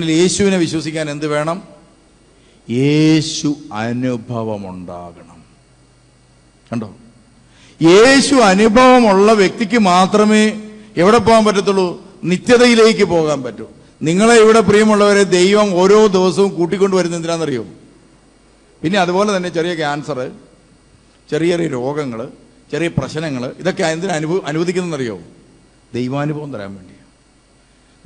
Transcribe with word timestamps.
യേശുവിനെ 0.00 0.56
വിശ്വസിക്കാൻ 0.56 1.10
എന്ത് 1.10 1.26
വേണം? 1.26 1.62
യേശു 2.70 3.54
അനുഭവമുണ്ടാകണം. 3.72 5.44
കണ്ടോ? 6.72 6.96
യേശു 7.82 8.34
അനുഭവമുള്ള 8.34 9.32
വ്യക്തിക്ക് 9.32 9.78
മാത്രമേ 9.78 10.60
എവിടെ 10.96 11.18
പോകാൻ 11.18 11.44
പറ്റത്തുള്ളൂ? 11.44 12.04
നിത്യതയിലേക്ക് 12.24 13.04
പോകാൻ 13.04 13.42
പറ്റൂ. 13.42 13.66
നിങ്ങളെ 14.02 14.34
ഇവിടെ 14.34 14.60
പ്രിയമുള്ളവരെ 14.60 15.22
ദൈവം 15.22 15.74
ഓരോ 15.80 16.06
ദിവസവും 16.06 16.54
കൂട്ടിക്കൊണ്ട് 16.54 16.96
വരുന്ന 16.96 17.16
എന്തിനാണെന്നറിയോ? 17.16 17.64
പിന്നെ 18.82 18.98
അതുപോലെ 18.98 19.36
തന്നെ 19.36 19.48
ചെറിയ 19.48 19.74
ക്യാൻസർ 19.74 20.30
ചെറിയ 21.30 21.50
ചെറിയ 21.50 21.66
രോഗങ്ങൾ 21.68 22.28
ചെറിയ 22.72 22.88
പ്രശ്നങ്ങൾ 22.88 23.54
ഇതൊക്കെ 23.58 23.84
എന്തിനാ 23.84 24.14
അനുവദിക്കുന്നതെന്നറിയോ? 24.46 25.20
ദൈവാനുഭവം 25.94 26.52
തരാൻ 26.52 26.74
വേണ്ടിയാണ് 26.74 26.93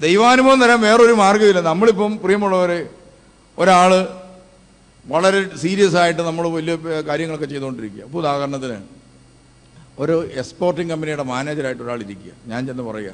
ദൈവാനുഭവം 0.00 0.60
തരാൻ 0.60 0.80
വേറൊരു 0.80 1.12
മാർഗമില്ല. 1.12 1.60
നമ്മളിപ്പം 1.60 2.18
പ്രിയമുള്ളവരെ 2.18 2.90
ഒരാൾ 3.58 4.08
വളരെ 5.06 5.56
സീരിയസ് 5.56 5.96
ആയിട്ട് 5.96 6.22
നമ്മൾ 6.22 6.48
വലിയ 6.48 6.74
കാര്യങ്ങളൊക്കെ 7.08 7.46
ചെയ്തുകൊണ്ടിരിക്കുക. 7.46 8.02
അപ്പോൾ 8.02 8.18
ഉദാഹരണത്തിന് 8.18 8.82
ഒരു 9.98 10.28
എക്സ്പോർട്ടിംഗ് 10.34 10.92
കമ്പനിയുടെ 10.92 11.22
മാനേജറായിട്ട് 11.22 11.82
ഒരാൾ 11.82 12.00
ഇരിക്കുക. 12.02 12.32
ഞാൻ 12.46 12.66
ചെന്ന് 12.66 12.82
പറയുക 12.82 13.10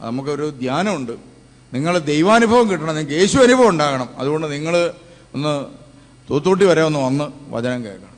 നമുക്കൊരു 0.00 0.54
ധ്യാനമുണ്ട്. 0.60 1.12
നിങ്ങൾ 1.74 1.98
ദൈവാനുഭവം 1.98 2.70
കിട്ടണം. 2.70 2.94
നിങ്ങൾക്ക് 2.94 3.12
യേശു 3.12 3.38
അനുഭവം 3.38 3.68
ഉണ്ടാകണം. 3.68 4.08
അതുകൊണ്ട് 4.16 4.52
നിങ്ങൾ 4.52 4.94
ഒന്ന് 5.34 5.66
തൂത്തൂട്ടി 6.30 6.64
വരെ 6.64 6.82
ഒന്ന് 6.82 6.98
വന്ന് 6.98 7.24
വചനം 7.48 7.84
കേൾക്കണം. 7.84 8.16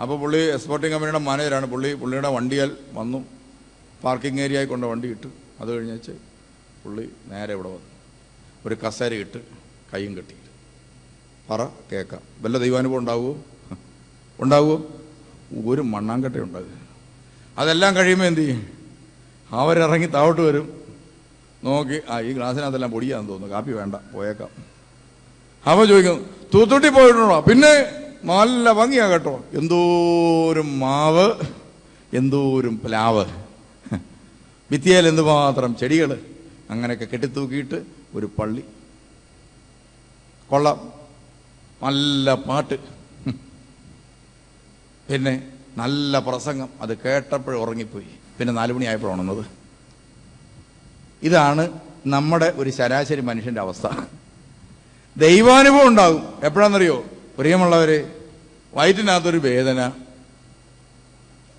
അപ്പോൾ 0.00 0.20
പുള്ളി 0.20 0.38
എക്സ്പോർട്ടിംഗ് 0.38 0.94
കമ്പനിയുടെ 0.94 1.18
മാനേജറാണ് 1.18 1.66
പുള്ളി 1.66 1.94
പുള്ളിയുടെ 1.94 2.28
വണ്ടിയാൽ 2.28 2.70
വന്നു. 2.92 3.24
പാർക്കിംഗ് 4.04 4.40
ഏരിയയിൽ 4.40 4.66
കൊണ്ട് 4.66 4.86
വണ്ടി 4.86 5.08
ഇട്ടു. 5.08 5.28
അത് 5.60 5.68
കഴിഞ്ഞേച്ച് 5.76 6.27
പുള്ളി 6.88 7.06
നേരെ 7.30 7.52
ഇവിടെ 7.56 7.68
വന്നു. 7.68 7.90
ഒരു 8.66 8.74
കസേര 8.82 9.12
ഇട്ട് 9.24 9.40
കൈയും 9.90 10.12
കെട്ടി 10.16 10.36
പറ 11.50 11.60
കേൾക്കാം 11.90 12.22
വല്ല 12.42 12.56
ദൈവാനുഭവം 12.58 12.98
ഉണ്ടാവുമോ? 12.98 13.32
ഉണ്ടാവുമോ? 14.38 14.76
ഒരു 15.70 15.82
മണ്ണാങ്കട്ട 15.92 16.36
ഉണ്ടാകുക 16.46 16.76
അതെല്ലാം 17.60 17.92
കഴിയുമ്പോൾ 17.96 18.26
എന്ത് 18.30 18.40
ചെയ്യും? 18.40 18.60
അവരിറങ്ങി 19.50 20.08
താഴോട്ട് 20.16 20.42
വരും. 20.48 20.66
നോക്കി 21.64 21.98
ആ 22.10 22.20
ഈ 22.20 22.32
ഗ്ലാസ്സിനകത്തെല്ലാം 22.32 22.90
പൊടിയാന്ന് 22.90 23.30
തോന്നുന്നു. 23.30 23.54
കാപ്പി 23.54 23.72
വേണ്ട 23.78 23.94
പോയേക്കാം. 24.14 24.50
അവ 25.66 25.84
ചോദിക്കും 25.84 26.18
തൂത്തുട്ടി 26.54 26.88
പോയിട്ടുണ്ടോ? 26.88 27.38
പിന്നെ 27.48 27.72
നല്ല 28.32 28.72
ഭംഗിയാ 28.80 29.06
കേട്ടോ. 29.12 29.34
എന്തോരം 29.54 30.78
മാവ് 30.78 31.26
എന്തോരം 32.20 32.80
പ്ലാവ്. 32.84 33.24
ഭിത്തിയേൽ 34.70 35.08
എന്തുമാത്രം 35.08 35.76
ചെടികൾ 35.76 36.10
അങ്ങനെയൊക്കെ 36.70 37.04
കെട്ടിത്തൂക്കിയിട്ട് 37.04 37.84
ഒരു 38.14 38.30
പള്ളി. 38.38 38.64
കൊള്ളാം. 40.50 40.92
നല്ല 41.82 42.34
പാട്ട്. 42.34 42.74
പിന്നെ 45.10 45.52
നല്ല 45.76 46.18
പ്രസംഗം. 46.18 46.68
അത് 46.80 46.98
കേട്ടപ്പോഴും 46.98 47.60
ഉറങ്ങിപ്പോയി. 47.60 48.06
പിന്നെ 48.38 48.54
നാലു 48.54 48.72
മണിയായപ്പോൾ 48.72 49.12
ഉണർന്നത്. 49.12 49.46
ഇതാണ് 51.22 51.80
നമ്മുടെ 52.06 52.52
ഒരു 52.56 52.70
ശരാശരി 52.70 53.20
മനുഷ്യന്റെ 53.20 53.60
അവസ്ഥ. 53.60 53.86
ദൈവാനുഭവം 55.16 55.88
ഉണ്ടാകും. 55.88 56.44
എപ്പോഴാണെന്നറിയോ? 56.44 57.04
പ്രിയമുള്ളവർ 57.38 58.10
വയറ്റിനകത്തൊരു 58.74 59.38
വേദന. 59.38 59.88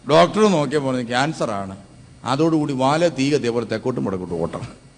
ഡോക്ടർ 0.10 0.48
നോക്കിയപ്പോൾ 0.48 1.02
ക്യാൻസറാണ്. 1.02 1.78
അതോടുകൂടി 2.24 2.74
വാല 2.74 3.08
തീ 3.08 3.36
കത്തിയ 3.36 3.50
പോലെ 3.50 3.66
തെക്കോട്ടും 3.66 4.04
മുടക്കോട്ടും 4.04 4.42
ഓട്ടം. 4.42 4.89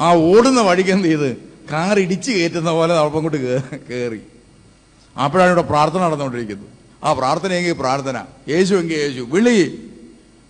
ആ 0.00 0.14
ഓടുന്ന 0.14 0.60
വഴിക്ക് 0.60 0.90
എന്ത് 0.90 1.08
ചെയ്ത്? 1.08 1.36
കാർ 1.72 1.98
ഇടിച്ച് 1.98 2.30
കയറ്റുന്ന 2.30 2.70
പോലെ 2.70 2.94
അപ്പം 2.98 3.22
കൊണ്ട് 3.22 3.38
കയറി 3.88 4.20
അപ്പോഴാണ് 5.24 5.50
ഇവിടെ 5.50 5.62
പ്രാർത്ഥന 5.62 6.00
നടന്നുകൊണ്ടിരിക്കുന്നത്. 6.00 6.66
ആ 7.04 7.12
പ്രാർത്ഥന 7.12 7.18
പ്രാർത്ഥനയെങ്കിൽ 7.18 7.72
പ്രാർത്ഥന. 7.72 8.24
യേശു 8.48 8.74
എങ്കിൽ 8.74 8.96
യേശു. 8.96 9.20
വിളി. 9.20 9.58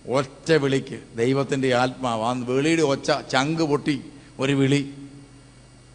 ഒറ്റ 0.09 0.51
വിളിക്ക്. 0.53 0.97
ദൈവത്തിന്റെ 1.17 1.75
ആത്മാവ് 1.75 2.23
ആ 2.23 2.31
വിളിയുടെ 2.47 2.81
ഒച്ച 2.81 3.11
ചങ്ക് 3.31 3.63
പൊട്ടി 3.63 3.95
ഒരു 4.39 4.53
വിളി. 4.53 4.81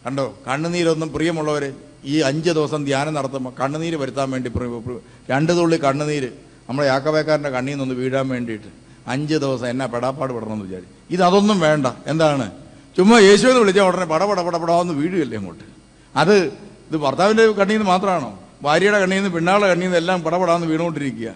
കണ്ടോ? 0.05 0.25
കണ്ണുനീരൊന്നും 0.47 1.13
പ്രിയമുള്ളവർ 1.13 1.73
ഈ 2.05 2.19
അഞ്ച് 2.19 2.49
ദിവസം 2.49 2.85
ധ്യാനം 2.85 3.13
നടത്തുമ്പോൾ 3.13 3.53
കണ്ണുനീര് 3.59 3.95
വരുത്താൻ 3.95 4.31
വേണ്ടി 4.31 4.49
രണ്ട് 5.29 5.51
തുള്ളി 5.57 5.77
കണ്ണുനീര് 5.77 6.29
നമ്മുടെ 6.69 6.87
യാക്കവേക്കാരന്റെ 6.87 7.49
കണ്ണിൽ 7.49 7.71
നിന്നൊന്ന് 7.71 7.95
വീഴാൻ 7.95 8.27
വേണ്ടിയിട്ട് 8.27 8.69
അഞ്ച് 9.07 9.35
ദിവസം 9.35 9.67
എന്നാ 9.67 9.85
പെടാപ്പാട് 9.85 10.33
പെടണമെന്ന് 10.33 10.65
വിചാരിച്ചു. 10.65 11.13
ഇത് 11.13 11.23
അതൊന്നും 11.23 11.59
വേണ്ട. 11.59 11.87
എന്താണ്? 12.07 12.51
ചുമ്മാ 12.97 13.19
യേശു 13.19 13.47
എന്ന് 13.47 13.59
വിളിച്ചാൽ 13.59 13.83
ഉടനെ 13.83 14.05
പട 14.05 14.25
പട 14.25 14.41
പട 14.41 14.57
പടാന്ന് 14.57 14.93
വീഴുകയല്ലേ 14.93 15.37
അങ്ങോട്ട്. 15.37 15.63
അത് 16.15 16.35
ഇത് 16.87 16.97
ഭർത്താവിന്റെ 16.97 17.47
കണ്ണിയിൽ 17.47 17.77
നിന്ന് 17.77 17.91
മാത്രമാണോ? 17.91 18.39
ഭാര്യയുടെ 18.61 18.99
കണ്ണിൽ 18.99 19.15
നിന്ന് 19.15 19.29
പെണ്ണാളുടെ 19.29 19.67
കണ്ണിൽ 19.67 19.85
നിന്ന് 19.85 19.97
എല്ലാം 19.97 20.21
പടപടാന്ന് 20.21 20.67
വീണുകൊണ്ടിരിക്കുക. 20.67 21.33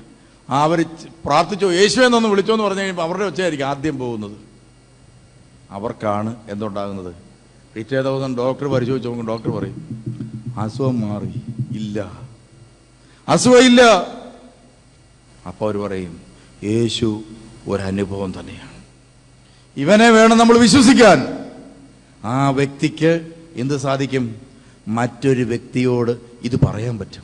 ആ 0.49 0.63
അവർ 0.63 0.85
പ്രാർത്ഥിച്ചോ 1.25 1.71
യേശു 1.71 2.01
എന്നൊന്ന് 2.01 2.29
വിളിച്ചോ 2.29 2.53
എന്ന് 2.53 2.65
പറഞ്ഞു 2.65 2.79
കഴിയുമ്പോൾ 2.79 3.03
അവരുടെ 3.03 3.23
ഒച്ചയായിരിക്കും 3.23 3.65
ആദ്യം 3.65 3.99
പോകുന്നത്. 3.99 4.37
അവർക്കാണ് 5.71 6.35
എന്തുണ്ടാകുന്നത്? 6.49 7.15
പിറ്റേ 7.75 8.01
ദിവസം 8.01 8.37
ഡോക്ടർ 8.37 8.67
പരിശോധിച്ച് 8.67 9.07
നോക്കും 9.07 9.27
ഡോക്ടർ 9.27 9.49
പറയും 9.49 10.05
അസുഖം 10.57 11.01
മാറി 11.01 11.41
ഇല്ല. 11.77 12.21
അസുഖം 13.29 13.65
ഇല്ല. 13.65 13.81
അപ്പോൾ 15.47 15.65
അവർ 15.65 15.77
പറയും 15.77 16.21
യേശു 16.63 17.23
ഒരനുഭവം 17.67 18.33
തന്നെയാണ്. 18.39 18.71
ഇവനെ 19.77 20.09
വേണം 20.09 20.37
നമ്മൾ 20.37 20.57
വിശ്വസിക്കാൻ. 20.57 21.40
ആ 22.23 22.49
വ്യക്തിക്ക് 22.49 23.27
എന്ത് 23.55 23.77
സാധിക്കും? 23.77 24.35
മറ്റൊരു 24.87 25.43
വ്യക്തിയോട് 25.43 26.17
ഇത് 26.43 26.65
പറയാൻ 26.65 26.97
പറ്റും. 26.97 27.23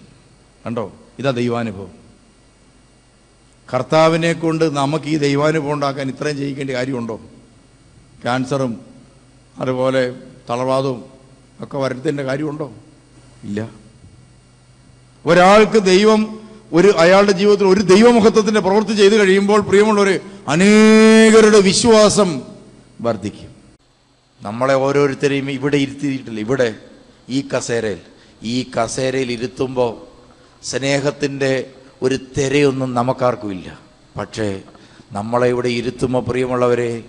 കണ്ടോ? 0.66 0.94
ഇതാ 1.19 1.31
ദൈവാനുഭവം. 1.31 1.91
കർത്താവിനെ 3.74 4.34
കൊണ്ട് 4.34 4.75
നമുക്ക് 4.75 5.06
ഈ 5.06 5.18
ദൈവാനുഭവം 5.18 5.74
ഉണ്ടാക്കാൻ 5.74 6.09
ഇത്രയും 6.09 6.38
ചെയ്യിക്കേണ്ട 6.38 6.72
കാര്യമുണ്ടോ? 6.72 7.16
ക്യാൻസറും 8.24 8.81
അതുപോലെ 9.58 10.16
തളർവാദവും 10.50 11.03
ഒക്കെ 11.62 11.78
വരുത്തേണ്ട 11.78 12.19
കാര്യമുണ്ടോ? 12.19 12.74
ഇല്ല. 13.44 13.69
ഒരാൾക്ക് 15.25 15.84
ദൈവം 15.84 16.40
ഒരു 16.74 16.94
അയാളുടെ 16.97 17.31
ജീവിതത്തിൽ 17.31 17.66
ഒരു 17.66 17.79
ദൈവമുഖത്വത്തിന്റെ 17.79 18.62
പ്രവൃത്തി 18.62 18.94
ചെയ്തു 18.94 19.16
കഴിയുമ്പോൾ 19.16 19.62
പ്രിയമുള്ളവർ 19.62 20.19
അനേകരുടെ 20.47 21.59
വിശ്വാസം 21.59 22.41
വർദ്ധിക്കും. 23.02 23.47
നമ്മളെ 24.42 24.74
ഓരോരുത്തരെയും 24.74 25.52
ഇവിടെ 25.52 25.78
ഇരുത്തിയിട്ടില്ല. 25.78 26.40
ഇവിടെ 26.40 26.75
ഈ 27.30 27.48
കസേരയിൽ. 27.56 28.00
ഈ 28.44 28.72
കസേരയിൽ 28.78 29.31
ഇരുത്തുമ്പോൾ 29.31 30.08
സ്നേഹത്തിന്റെ 30.66 31.70
ഒരു 32.02 32.20
തിരയൊന്നും 32.38 32.94
നമുക്കാർക്കും 32.94 33.52
ഇല്ല. 33.52 33.80
പക്ഷേ 34.18 34.62
നമ്മളെ 35.12 35.47
ഇവിടെ 35.47 35.68
ഇരുത്തുമ്പോൾ 35.68 36.24
പ്രിയമുള്ളവരെ 36.30 37.03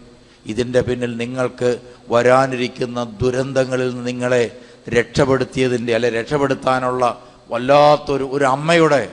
ഇതിന്റെ 0.47 0.81
പിന്നിൽ 0.81 1.17
നിങ്ങൾക്ക് 1.17 1.81
വരാനിരിക്കുന്ന 2.09 3.17
ദുരന്തങ്ങളിൽ 3.22 3.88
നിന്ന് 3.91 4.06
നിങ്ങളെ 4.06 4.59
രക്ഷപ്പെടുത്തിയതിന്റെ 4.88 5.94
അല്ലെ 5.94 6.11
രക്ഷപ്പെടുത്താനുള്ള 6.11 7.22
വല്ലാത്തൊരു 7.50 8.28
ഒരു 8.33 8.44
അമ്മയുടെ 8.44 9.12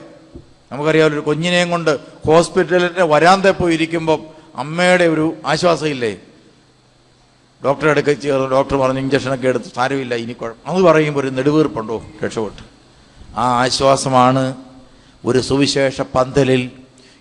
നമുക്കറിയാം 0.72 1.06
ഒരു 1.06 1.20
കുഞ്ഞിനെയും 1.20 1.70
കൊണ്ട് 1.70 1.98
ഹോസ്പിറ്റലിന്റെ 2.26 3.04
വരാന്തെ 3.04 3.50
പോയി 3.50 3.74
അമ്മയുടെ 4.54 5.04
ഒരു 5.04 5.36
ആശ്വാസമില്ലേ? 5.46 6.20
ഡോക്ടറെ 7.64 7.90
അടുക്ക 7.90 8.12
ചേർന്ന് 8.12 8.48
ഡോക്ടർ 8.50 8.76
പറഞ്ഞു 8.76 9.00
ഇഞ്ചക്ഷനൊക്കെ 9.00 9.48
എടുത്ത് 9.48 9.66
സാരമില്ല 9.76 10.14
ഇനി 10.14 10.32
കുഴപ്പം 10.32 10.70
അത് 10.70 10.82
പറയുമ്പോൾ 10.82 11.20
ഒരു 11.20 11.28
നെടുവീർപ്പുണ്ടോ? 11.28 12.02
രക്ഷപ്പെട്ടു. 12.24 12.62
ആ 13.36 13.44
ആശ്വാസമാണ് 13.62 14.56
ഒരു 15.24 15.38
സുവിശേഷ 15.38 16.00
പന്തലിൽ 16.00 16.70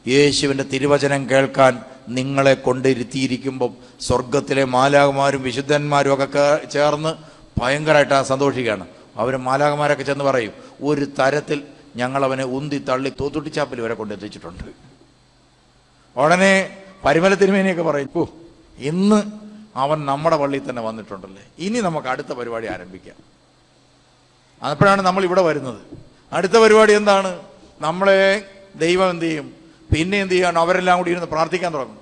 യേശുവിന്റെ 0.07 0.63
തിരുവചനം 0.63 1.29
കേൾക്കാൻ 1.29 1.79
നിങ്ങളെ 2.09 2.53
കൊണ്ടിരുത്തിയിരിക്കുമ്പം 2.53 3.71
സ്വർഗത്തിലെ 3.99 4.65
മാലാകുമാരും 4.65 5.43
വിശുദ്ധന്മാരും 5.43 6.13
ഒക്കെ 6.13 6.67
ചേർന്ന് 6.71 7.15
ഭയങ്കരമായിട്ട് 7.61 8.23
സന്തോഷിക്കുകയാണ്. 8.23 8.85
അവർ 9.15 9.37
മാലാകുമാരൊക്കെ 9.37 10.03
ചെന്ന് 10.03 10.25
പറയും 10.25 10.53
ഒരു 10.81 11.05
തരത്തിൽ 11.19 11.63
ഞങ്ങളവനെ 11.95 12.43
ഉന്തി 12.43 12.77
തള്ളി 12.77 13.11
തോത്തുട്ടിച്ചാപ്പിൽ 13.21 13.81
വരെ 13.81 13.93
കൊണ്ടെത്തിച്ചിട്ടുണ്ട്. 13.93 14.63
ഉടനെ 16.15 16.53
പരിമല 17.05 17.33
തിരുമേനിയൊക്കെ 17.33 17.83
പറയും 17.83 18.09
ഇന്ന് 18.77 19.44
അവൻ 19.75 20.05
നമ്മുടെ 20.05 20.37
പള്ളിയിൽ 20.37 20.69
തന്നെ 20.69 20.81
വന്നിട്ടുണ്ടല്ലേ? 20.81 21.43
ഇനി 21.59 21.79
നമുക്ക് 21.79 22.07
അടുത്ത 22.07 22.27
പരിപാടി 22.27 22.67
ആരംഭിക്കാം. 22.67 23.35
അപ്പോഴാണ് 24.69 25.01
നമ്മൾ 25.01 25.23
ഇവിടെ 25.23 25.41
വരുന്നത്. 25.41 25.81
അടുത്ത 26.33 26.53
പരിപാടി 26.53 26.93
എന്താണ്? 26.93 27.39
നമ്മളെ 27.81 28.51
ദൈവം 28.75 29.09
എന്ത് 29.09 29.25
ചെയ്യും? 29.25 29.53
പിന്നെ 29.95 30.21
എന്ത് 30.21 30.33
ചെയ്യാണ്? 30.33 30.59
അവരെല്ലാം 30.59 30.97
കൂടി 30.97 31.11
ഇരുന്ന് 31.11 31.27
പ്രാർത്ഥിക്കാൻ 31.27 31.73
തുടങ്ങും. 31.73 31.99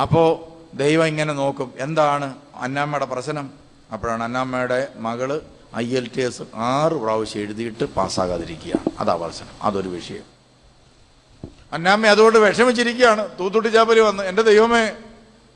അപ്പോൾ 0.00 0.58
ദൈവം 0.76 1.06
ഇങ്ങനെ 1.06 1.32
നോക്കും. 1.32 1.72
എന്താണ് 1.78 2.34
അന്നാമ്മയുടെ 2.54 3.04
പ്രശ്നം? 3.04 3.50
അപ്പോഴാണ് 3.92 4.22
അന്നാമ്മയുടെ 4.22 4.88
മകൾ 4.96 5.40
ഐ 5.76 5.96
എൽ 5.96 6.10
ടി 6.16 6.20
എസ് 6.20 6.42
ആറ് 6.54 6.92
പ്രാവശ്യം 6.92 7.40
എഴുതിയിട്ട് 7.40 7.84
പാസ്സാകാതിരിക്കുക. 7.84 8.80
അതാ 8.98 9.14
പ്രശ്നം. 9.14 9.48
അതൊരു 9.62 9.88
വിഷയം. 9.88 10.38
അന്നാമ്മ 11.72 12.06
അതുകൊണ്ട് 12.06 12.38
വിഷമിച്ചിരിക്കുകയാണ്. 12.38 13.28
തൂത്തുട്ടി 13.40 13.68
ചാപ്പലി 13.68 14.00
വന്ന് 14.00 14.22
എന്റെ 14.22 14.42
ദൈവമേ 14.42 14.92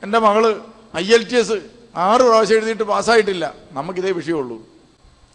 എന്റെ 0.02 0.18
മകൾ 0.18 0.60
ഐ 0.96 1.14
എൽ 1.14 1.22
ടി 1.30 1.36
എസ് 1.36 1.62
ആറ് 1.96 2.20
പ്രാവശ്യം 2.20 2.56
എഴുതിയിട്ട് 2.56 2.82
പാസ്സായിട്ടില്ല. 2.82 3.54
നമുക്കിതേ 3.72 4.10
വിഷയമുള്ളൂ. 4.10 4.66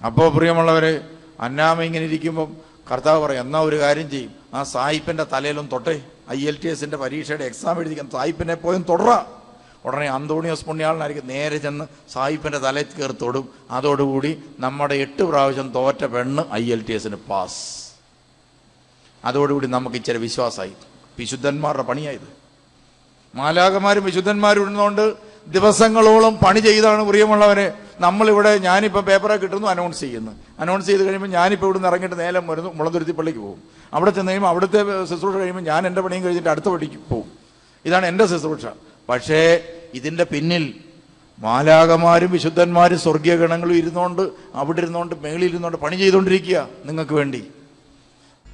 അപ്പോൾ 0.06 0.30
പ്രിയമുള്ളവരെ 0.38 1.10
അന്നാമ 1.40 1.82
ഇങ്ങനെ 1.82 2.06
ഇരിക്കുമ്പം 2.06 2.58
കർത്താവ് 2.92 3.20
പറയും 3.24 3.40
എന്നാ 3.40 3.60
ഒരു 3.62 3.80
കാര്യം 3.80 4.10
ചെയ്യും. 4.10 4.32
ആ 4.54 4.64
സായിപ്പിന്റെ 4.64 5.24
തലയിലും 5.24 5.70
തൊട്ടേ. 5.74 6.02
ഐ 6.30 6.48
എൽ 6.48 6.58
ടി 6.64 6.68
എസിന്റെ 6.68 6.98
പരീക്ഷയുടെ 6.98 7.44
എക്സാം 7.44 7.80
എഴുതിക്കാൻ 7.80 8.10
സായിപ്പിനെ 8.10 8.56
പോയും 8.56 8.86
തൊടറ. 8.90 9.26
ഉടനെ 9.86 10.10
അന്തോണിയോസ് 10.10 10.66
പുണ്യാളനായിരിക്കും 10.66 11.28
നേരെ 11.28 11.58
ചെന്ന് 11.58 11.86
സായിപ്പിന്റെ 12.12 12.58
തലയിൽ 12.58 12.86
കയറി 12.86 13.12
തൊടും. 13.12 13.50
അതോടുകൂടി 13.72 14.44
നമ്മുടെ 14.60 14.96
എട്ട് 14.96 15.24
പ്രാവശ്യം 15.24 15.74
തോറ്റ 15.74 16.06
പെണ്ണ് 16.06 16.54
ഐ 16.54 16.72
എൽ 16.72 16.82
ടി 16.82 16.94
എസിന് 16.94 17.16
പാസ്. 17.16 17.94
അതോടുകൂടി 19.26 19.68
നമുക്ക് 19.68 19.96
ഇച്ചിരി 19.96 20.18
വിശ്വാസമായി 20.18 20.74
വിശുദ്ധന്മാരുടെ 21.20 21.84
പണിയായത് 21.84 22.28
മാലാകമാരും 23.36 24.04
വിശുദ്ധന്മാരും 24.04 24.62
ഇരുന്നുകൊണ്ട് 24.62 25.27
ദിവസങ്ങളോളം 25.54 26.38
പണി 26.46 26.60
ചെയ്താണ് 26.60 27.04
പ്രിയമുള്ളവരെ. 27.04 27.74
നമ്മളിവിടെ 28.00 28.58
ഞാനിപ്പോൾ 28.58 29.02
പേപ്പറെ 29.02 29.36
കിട്ടുന്നു 29.36 29.68
അനൗൺസ് 29.68 30.00
ചെയ്യുന്നു. 30.00 30.32
അനൗൺസ് 30.60 30.88
ചെയ്ത് 30.88 31.04
കഴിയുമ്പോൾ 31.04 31.28
ഞാനിപ്പോൾ 31.28 31.66
ഇവിടുന്ന് 31.66 31.88
ഇറങ്ങിയിട്ട് 31.88 32.20
നേരം 32.20 32.48
വരുന്നു 32.48 32.74
മുളന്തുരുത്തി 32.76 33.12
പള്ളിക്ക് 33.12 33.40
പോകും. 33.40 33.64
അവിടെ 33.94 34.12
ചെന്ന് 34.12 34.32
കഴിയുമ്പോൾ 34.32 34.50
അവിടുത്തെ 34.50 35.06
ശുശ്രൂഷ 35.06 35.36
കഴിയുമ്പോൾ 35.36 35.62
ഞാൻ 35.62 35.88
എന്റെ 35.88 36.02
പണിയും 36.02 36.24
കഴിഞ്ഞിട്ട് 36.24 36.50
അടുത്ത 36.50 36.66
പള്ളിക്ക് 36.66 37.10
പോകും. 37.10 37.32
ഇതാണ് 37.86 38.06
എന്റെ 38.06 38.26
ശുശ്രൂഷ. 38.26 38.66
പക്ഷേ 39.10 39.60
ഇതിന്റെ 39.94 40.24
പിന്നിൽ 40.24 40.74
മാലാകമാരും 41.40 42.32
വിശുദ്ധന്മാരും 42.32 43.00
സ്വർഗീയ 43.00 43.36
ഗണങ്ങളും 43.36 43.74
ഇരുന്നുകൊണ്ട് 43.74 44.30
അവിടെ 44.56 44.80
ഇരുന്നുകൊണ്ട് 44.80 45.16
മേളിൽ 45.22 45.46
ഇരുന്നുകൊണ്ട് 45.46 45.78
പണി 45.78 45.96
ചെയ്തുകൊണ്ടിരിക്കുക 45.96 46.70
നിങ്ങൾക്ക് 46.86 47.14
വേണ്ടി. 47.14 47.44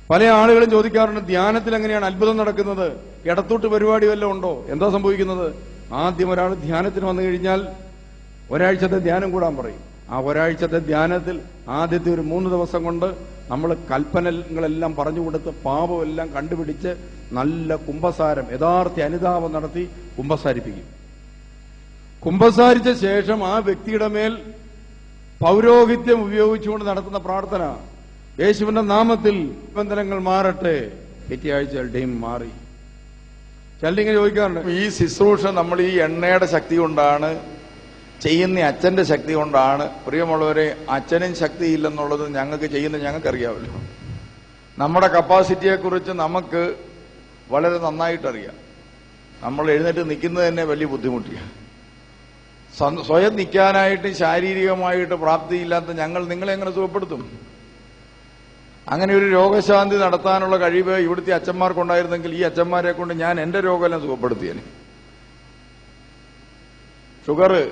പല 0.09 0.23
ആളുകളും 0.23 0.69
ചോദിക്കാറുണ്ട് 0.69 1.27
ധ്യാനത്തിൽ 1.27 1.75
എങ്ങനെയാണ് 1.75 2.05
അത്ഭുതം 2.05 2.37
നടക്കുന്നത്? 2.37 2.87
ഇടത്തോട്ട് 3.25 3.67
പരിപാടി 3.67 4.05
വല്ലതും 4.07 4.31
ഉണ്ടോ? 4.31 4.65
എന്താ 4.69 4.89
സംഭവിക്കുന്നത്? 4.89 5.72
ആദ്യം 5.93 6.29
ഒരാൾ 6.31 6.53
ധ്യാനത്തിന് 6.53 7.05
വന്നു 7.05 7.21
കഴിഞ്ഞാൽ 7.21 7.67
ഒരാഴ്ചത്തെ 8.51 8.97
ധ്യാനം 8.97 9.31
കൂടാൻ 9.31 9.55
പറയും. 9.55 9.79
ആ 10.09 10.19
ഒരാഴ്ചത്തെ 10.19 10.79
ധ്യാനത്തിൽ 10.79 11.41
ആദ്യത്തെ 11.69 12.13
ഒരു 12.13 12.21
മൂന്ന് 12.21 12.49
ദിവസം 12.49 12.83
കൊണ്ട് 12.83 13.05
നമ്മൾ 13.49 13.73
കൽപ്പനകളെല്ലാം 13.91 14.95
പറഞ്ഞു 14.95 15.19
കൊടുത്ത് 15.19 15.49
പാപമെല്ലാം 15.65 16.27
കണ്ടുപിടിച്ച് 16.27 16.95
നല്ല 17.31 17.75
കുംഭസാരം 17.75 18.45
യഥാർത്ഥ 18.51 19.01
അനുതാപം 19.01 19.51
നടത്തി 19.53 19.89
കുംഭസാരിപ്പിക്കും. 20.17 20.87
കുംഭസാരിച്ച 22.25 23.01
ശേഷം 23.01 23.47
ആ 23.47 23.57
വ്യക്തിയുടെ 23.57 24.07
മേൽ 24.07 24.37
പൗരോഹിത്യം 25.39 26.21
ഉപയോഗിച്ചുകൊണ്ട് 26.23 26.85
നടത്തുന്ന 26.85 27.17
പ്രാർത്ഥന. 27.17 27.77
യേശുവിന്റെ 28.39 28.81
നാമത്തിൽ 28.81 29.55
ബന്ധനങ്ങൾ 29.75 30.19
മാറട്ടെ. 30.19 30.91
പിറ്റേയാഴ്ചകളുടെയും 31.29 32.21
മാറി. 32.21 32.51
ചിലരിങ്ങനെ 33.83 34.17
ചോദിക്കാറുണ്ട്. 34.17 34.59
ഈ 34.59 34.89
ശുശ്രൂഷ 34.89 35.45
നമ്മൾ 35.45 35.81
ഈ 35.81 35.99
എണ്ണയുടെ 35.99 36.45
ശക്തി 36.45 36.75
കൊണ്ടാണ് 36.75 37.39
ചെയ്യുന്ന 38.21 38.59
അച്ഛന്റെ 38.59 39.03
ശക്തി 39.03 39.33
കൊണ്ടാണ്. 39.33 39.89
പ്രിയമുള്ളവരെ 40.07 40.85
അച്ഛനും 40.89 41.35
ശക്തി 41.35 41.65
ഇല്ലെന്നുള്ളത് 41.65 42.35
ഞങ്ങൾക്ക് 42.35 42.65
ചെയ്യുന്ന 42.65 42.97
ഞങ്ങൾക്ക് 42.97 43.27
അറിയാമല്ലോ 43.27 43.81
നമ്മുടെ 44.77 45.07
കപ്പാസിറ്റിയെ 45.07 45.75
കുറിച്ച് 45.75 46.11
നമുക്ക് 46.11 46.75
വളരെ 47.51 47.77
നന്നായിട്ടറിയാം. 47.77 48.53
നമ്മൾ 49.41 49.71
എഴുന്നേറ്റ് 49.71 50.09
നിൽക്കുന്നത് 50.09 50.47
തന്നെ 50.47 50.63
വലിയ 50.63 50.85
ബുദ്ധിമുട്ടിയാണ്. 50.85 51.51
സ്വ- 52.77 53.07
സ്വയം 53.07 53.35
നിൽക്കാനായിട്ട് 53.35 54.13
ശാരീരികമായിട്ട് 54.13 55.13
പ്രാപ്തിയില്ലാത്ത 55.13 55.85
ഞങ്ങൾ 55.85 56.25
നിങ്ങളെ 56.25 56.53
എങ്ങനെ 56.53 56.71
സുഖപ്പെടുത്തും? 56.71 57.39
അങ്ങനെ 58.87 59.15
ഒരു 59.15 59.25
രോഗശാന്തി 59.25 59.95
നടത്താനുള്ള 59.95 60.57
കഴിവ് 60.57 60.97
ഇവിടുത്തെ 60.97 61.33
അച്ഛന്മാർക്കുണ്ടായിരുന്നെങ്കിൽ 61.33 62.35
ഈ 62.35 62.41
അച്ഛന്മാരെ 62.41 62.91
കൊണ്ട് 62.91 63.13
ഞാൻ 63.13 63.41
എന്റെ 63.41 63.59
രോഗമെല്ലാം 63.59 64.01
സുഖപ്പെടുത്തിയേനെ. 64.01 64.63
ഷുഗർ 67.27 67.71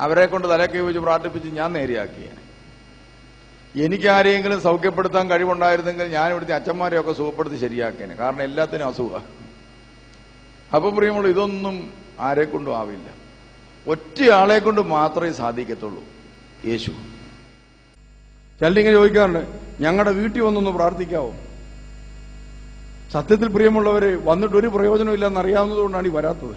അവരെ 0.00 0.26
കൊണ്ട് 0.26 0.50
തലക്കെ 0.50 0.78
വെച്ച് 0.78 1.00
പ്രാർത്ഥിപ്പിച്ച് 1.00 1.48
ഞാൻ 1.48 1.72
നേരെയാക്കിയേനെ. 1.72 2.40
എനിക്ക് 3.84 4.06
ആരെയെങ്കിലും 4.06 4.60
സൗഖ്യപ്പെടുത്താൻ 4.60 5.30
കഴിവുണ്ടായിരുന്നെങ്കിൽ 5.30 6.06
ഞാൻ 6.06 6.30
ഇവിടുത്തെ 6.30 6.54
അച്ഛന്മാരെയൊക്കെ 6.54 7.12
സുഖപ്പെടുത്തി 7.12 7.56
ശരിയാക്കിയേനെ. 7.56 8.14
കാരണം 8.14 8.42
എല്ലാത്തിനും 8.42 8.88
അസുഖ. 8.88 9.16
അപ്പൊ 10.74 10.90
പ്രിയമുള്ള 10.90 11.28
ഇതൊന്നും 11.28 11.92
ആരെക്കൊണ്ടും 12.20 12.78
ആവില്ല. 12.78 13.08
ഒറ്റയാളെ 13.86 14.58
കൊണ്ട് 14.58 14.80
മാത്രമേ 14.80 15.32
സാധിക്കത്തുള്ളൂ. 15.32 16.04
യേശു. 16.64 16.92
ചിലരിങ്ങനെ 18.60 18.96
ചോദിക്കാറുണ്ട്. 18.96 19.42
ഞങ്ങളുടെ 19.80 20.10
വീട്ടിൽ 20.10 20.40
വന്നൊന്ന് 20.40 20.70
പ്രാർത്ഥിക്കാവോ? 20.70 21.34
സത്യത്തിൽ 23.12 23.48
പ്രിയമുള്ളവര് 23.48 24.18
വന്നിട്ട് 24.24 24.56
ഒരു 24.56 24.66
പ്രയോജനമില്ലെന്ന് 24.66 25.40
അറിയാവുന്നതുകൊണ്ടാണ് 25.40 26.06
ഈ 26.06 26.10
വരാത്തത്. 26.10 26.56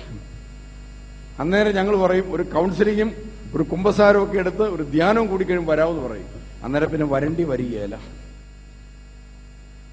അന്നേരം 1.40 1.76
ഞങ്ങൾ 1.76 1.96
പറയും 1.96 2.36
ഒരു 2.36 2.44
കൗൺസിലിങ്ങും 2.44 3.10
ഒരു 3.56 3.64
കുംഭസാരവും 3.64 4.24
ഒക്കെ 4.24 4.38
എടുത്ത് 4.38 4.62
ഒരു 4.62 4.84
ധ്യാനവും 4.84 5.28
കൂടി 5.28 5.44
കഴിയുമ്പോൾ 5.44 5.72
വരാമെന്ന് 5.72 6.04
പറയും. 6.08 6.30
അന്നേരം 6.64 6.90
പിന്നെ 6.92 7.08
വരണ്ടി 7.08 7.44
വരികയല്ല. 7.44 8.00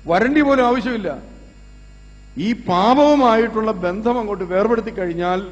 വരണ്ടി 0.06 0.40
പോലും 0.42 0.66
ആവശ്യമില്ല. 0.66 1.22
ഈ 2.38 2.52
പാപവുമായിട്ടുള്ള 2.52 3.72
ബന്ധം 3.72 4.18
അങ്ങോട്ട് 4.18 4.44
വേർപെടുത്തി 4.44 4.90
കഴിഞ്ഞാൽ 4.90 5.42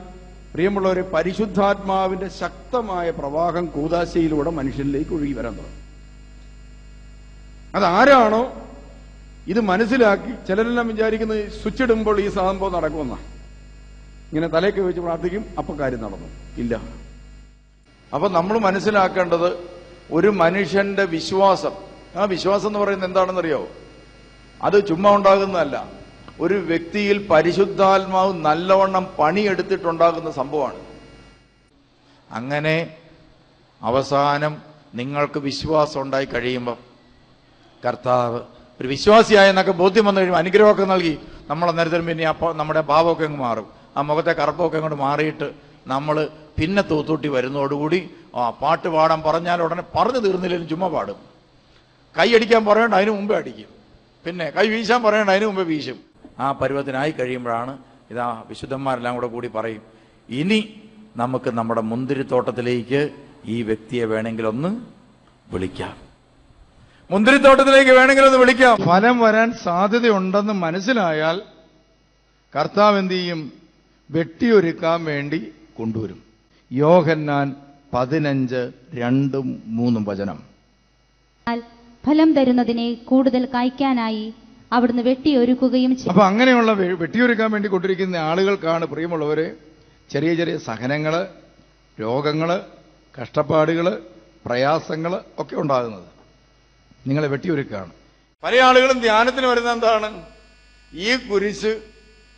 പ്രിയമുള്ളവരെ 0.54 1.02
പരിശുദ്ധാത്മാവിന്റെ 1.02 2.28
ശക്തമായ 2.28 3.10
പ്രവാഹം 3.10 3.66
കൂതാശയിലൂടെ 3.66 4.50
മനുഷ്യനിലേക്ക് 4.50 5.10
ഒഴുകി 5.10 5.32
വരാൻ 5.32 5.52
തുടങ്ങും. 5.52 5.81
അതാരാണോ 7.75 8.69
ഇത് 9.47 9.61
മനസ്സിലാക്കി 9.61 10.47
ചിലരെല്ലാം 10.49 10.89
വിചാരിക്കുന്നത് 10.89 11.51
സ്വിച്ച് 11.51 11.83
ഇടുമ്പോൾ 11.83 12.21
ഈ 12.21 12.29
സംഭവം 12.29 12.73
നടക്കുമെന്ന. 12.73 13.15
ഇങ്ങനെ 14.29 14.49
തലയൊക്കെ 14.49 14.81
വെച്ച് 14.81 15.01
പ്രാർത്ഥിക്കും 15.01 15.45
അപ്പൊ 15.59 15.75
കാര്യം 15.75 16.03
നടന്നു. 16.03 16.29
ഇല്ല. 16.61 16.81
അപ്പൊ 18.15 18.29
നമ്മൾ 18.29 18.59
മനസ്സിലാക്കേണ്ടത് 18.59 19.69
ഒരു 20.11 20.29
മനുഷ്യന്റെ 20.29 21.05
വിശ്വാസം. 21.05 21.73
ആ 22.17 22.25
വിശ്വാസം 22.25 22.67
എന്ന് 22.67 22.79
പറയുന്നത് 22.79 23.11
എന്താണെന്നറിയോ? 23.11 23.69
അത് 24.63 24.87
ചുമ്മാ 24.87 25.15
ഉണ്ടാകുന്നതല്ല. 25.15 25.89
ഒരു 26.41 26.55
വ്യക്തിയിൽ 26.55 27.27
പരിശുദ്ധാത്മാവ് 27.27 28.33
നല്ലവണ്ണം 28.33 29.07
പണിയെടുത്തിട്ടുണ്ടാകുന്ന 29.19 30.31
സംഭവമാണ്. 30.31 30.81
അങ്ങനെ 32.31 32.95
അവസാനം 33.83 34.63
നിങ്ങൾക്ക് 34.95 35.39
വിശ്വാസം 35.39 36.01
ഉണ്ടായി 36.01 36.25
കഴിയുമ്പോൾ 36.25 36.92
കർത്താവ് 37.84 38.40
ഒരു 38.81 38.88
വിശ്വാസിയായ 38.94 39.52
എന്നൊക്കെ 39.52 39.75
ബോധ്യം 39.81 40.05
വന്നു 40.08 40.20
കഴിയുമ്പോൾ 40.20 40.40
അനുഗ്രഹമൊക്കെ 40.43 40.84
നൽകി 40.93 41.14
നമ്മൾ 41.50 41.67
അന്നേരത്തിന് 41.73 42.05
പിന്നെ 42.08 42.25
അപ്പോൾ 42.32 42.50
നമ്മുടെ 42.61 42.82
ഭാവമൊക്കെ 42.90 43.25
അങ്ങ് 43.29 43.40
മാറും. 43.46 43.67
ആ 43.96 44.02
മുഖത്തെ 44.08 44.32
കറുപ്പൊക്കെ 44.40 44.76
അങ്ങോട്ട് 44.79 44.99
മാറിയിട്ട് 45.06 45.49
നമ്മൾ 45.93 46.17
പിന്നെ 46.58 46.82
തൂത്തൂട്ടി 46.90 47.29
വരുന്നതോടുകൂടി 47.34 48.00
ആ 48.38 48.43
പാട്ട് 48.62 48.88
പാടാൻ 48.94 49.20
പറഞ്ഞാൽ 49.29 49.58
ഉടനെ 49.67 49.84
പറഞ്ഞു 49.96 50.20
തീർന്നില്ലെങ്കിലും 50.26 50.70
ചുമ്മാ 50.73 50.88
പാടും. 50.94 51.19
കൈ 52.17 52.29
അടിക്കാൻ 52.37 52.62
പറയണ്ട 52.68 52.95
അതിന് 53.00 53.12
മുമ്പേ 53.18 53.35
അടിക്കും. 53.40 53.71
പിന്നെ 54.25 54.47
കൈ 54.57 54.66
വീശാൻ 54.75 55.00
പറയണ്ട 55.07 55.30
അതിന് 55.35 55.49
മുമ്പേ 55.50 55.64
വീശും. 55.73 55.99
ആ 56.42 56.47
പരുവത്തിനായി 56.61 57.12
കഴിയുമ്പോഴാണ് 57.18 57.73
ഇതാ 58.12 58.28
വിശുദ്ധന്മാരെല്ലാം 58.50 59.12
കൂടെ 59.16 59.28
കൂടി 59.35 59.49
പറയും 59.59 59.83
ഇനി 60.28 60.61
നമുക്ക് 61.23 61.50
നമ്മുടെ 61.59 61.83
മുന്തിരിത്തോട്ടത്തിലേക്ക് 61.90 63.00
ഈ 63.54 63.57
വ്യക്തിയെ 63.68 64.04
വേണമെങ്കിലൊന്ന് 64.12 64.71
വിളിക്കാം. 65.52 65.95
മുന്തിരിത്തോട്ടത്തിലേക്ക് 67.12 67.90
വേണമെങ്കിൽ 67.90 68.25
ഒന്ന് 68.26 68.38
വിളിക്കാം. 68.38 68.76
ഫലം 68.88 69.19
വരാൻ 69.19 69.52
സാധ്യതയുണ്ടെന്ന് 69.64 70.52
മനസ്സിലായാൽ 70.64 71.37
കർത്താവ് 72.54 72.99
എന്ത് 72.99 73.14
ചെയ്യും? 73.14 73.40
വെട്ടിയൊരുക്കാൻ 74.11 75.04
വേണ്ടി 75.04 75.40
കൊണ്ടുവരും. 75.78 76.21
യോഹന്നാൻ 76.73 77.47
പതിനഞ്ച് 77.95 78.61
രണ്ടും 78.95 79.62
മൂന്നും 79.66 80.04
വചനം. 80.04 80.38
ഫലം 82.04 82.33
തരുന്നതിനെ 82.33 82.95
കൂടുതൽ 82.95 83.49
കായ്ക്കാനായി 83.54 84.25
അവിടുന്ന് 84.73 85.02
വെട്ടിയൊരുക്കുകയും 85.02 85.97
ചെയ്യും 85.97 86.11
അപ്പൊ 86.12 86.23
അങ്ങനെയുള്ള 86.26 86.73
വെട്ടിയൊരുക്കാൻ 87.02 87.50
വേണ്ടി 87.50 87.69
കൊണ്ടിരിക്കുന്ന 87.69 88.16
ആളുകൾക്കാണ് 88.16 88.85
പ്രിയമുള്ളവരെ 88.87 89.47
ചെറിയ 90.11 90.35
ചെറിയ 90.35 90.57
സഹനങ്ങൾ 90.59 91.14
രോഗങ്ങൾ 91.99 92.50
കഷ്ടപ്പാടുകൾ 93.14 93.87
പ്രയാസങ്ങൾ 94.47 95.12
ഒക്കെ 95.38 95.57
ഉണ്ടാകുന്നത്. 95.57 96.09
നിങ്ങളെ 97.06 97.28
വെട്ടിയൊരുക്കാണ് 97.28 97.92
പല 98.42 98.61
ആളുകളും 98.61 99.00
ധ്യാനത്തിന് 99.00 99.47
വരുന്ന 99.47 99.73
എന്താണ്? 99.73 100.26
ഈ 100.92 101.16
കുരിശ് 101.16 101.80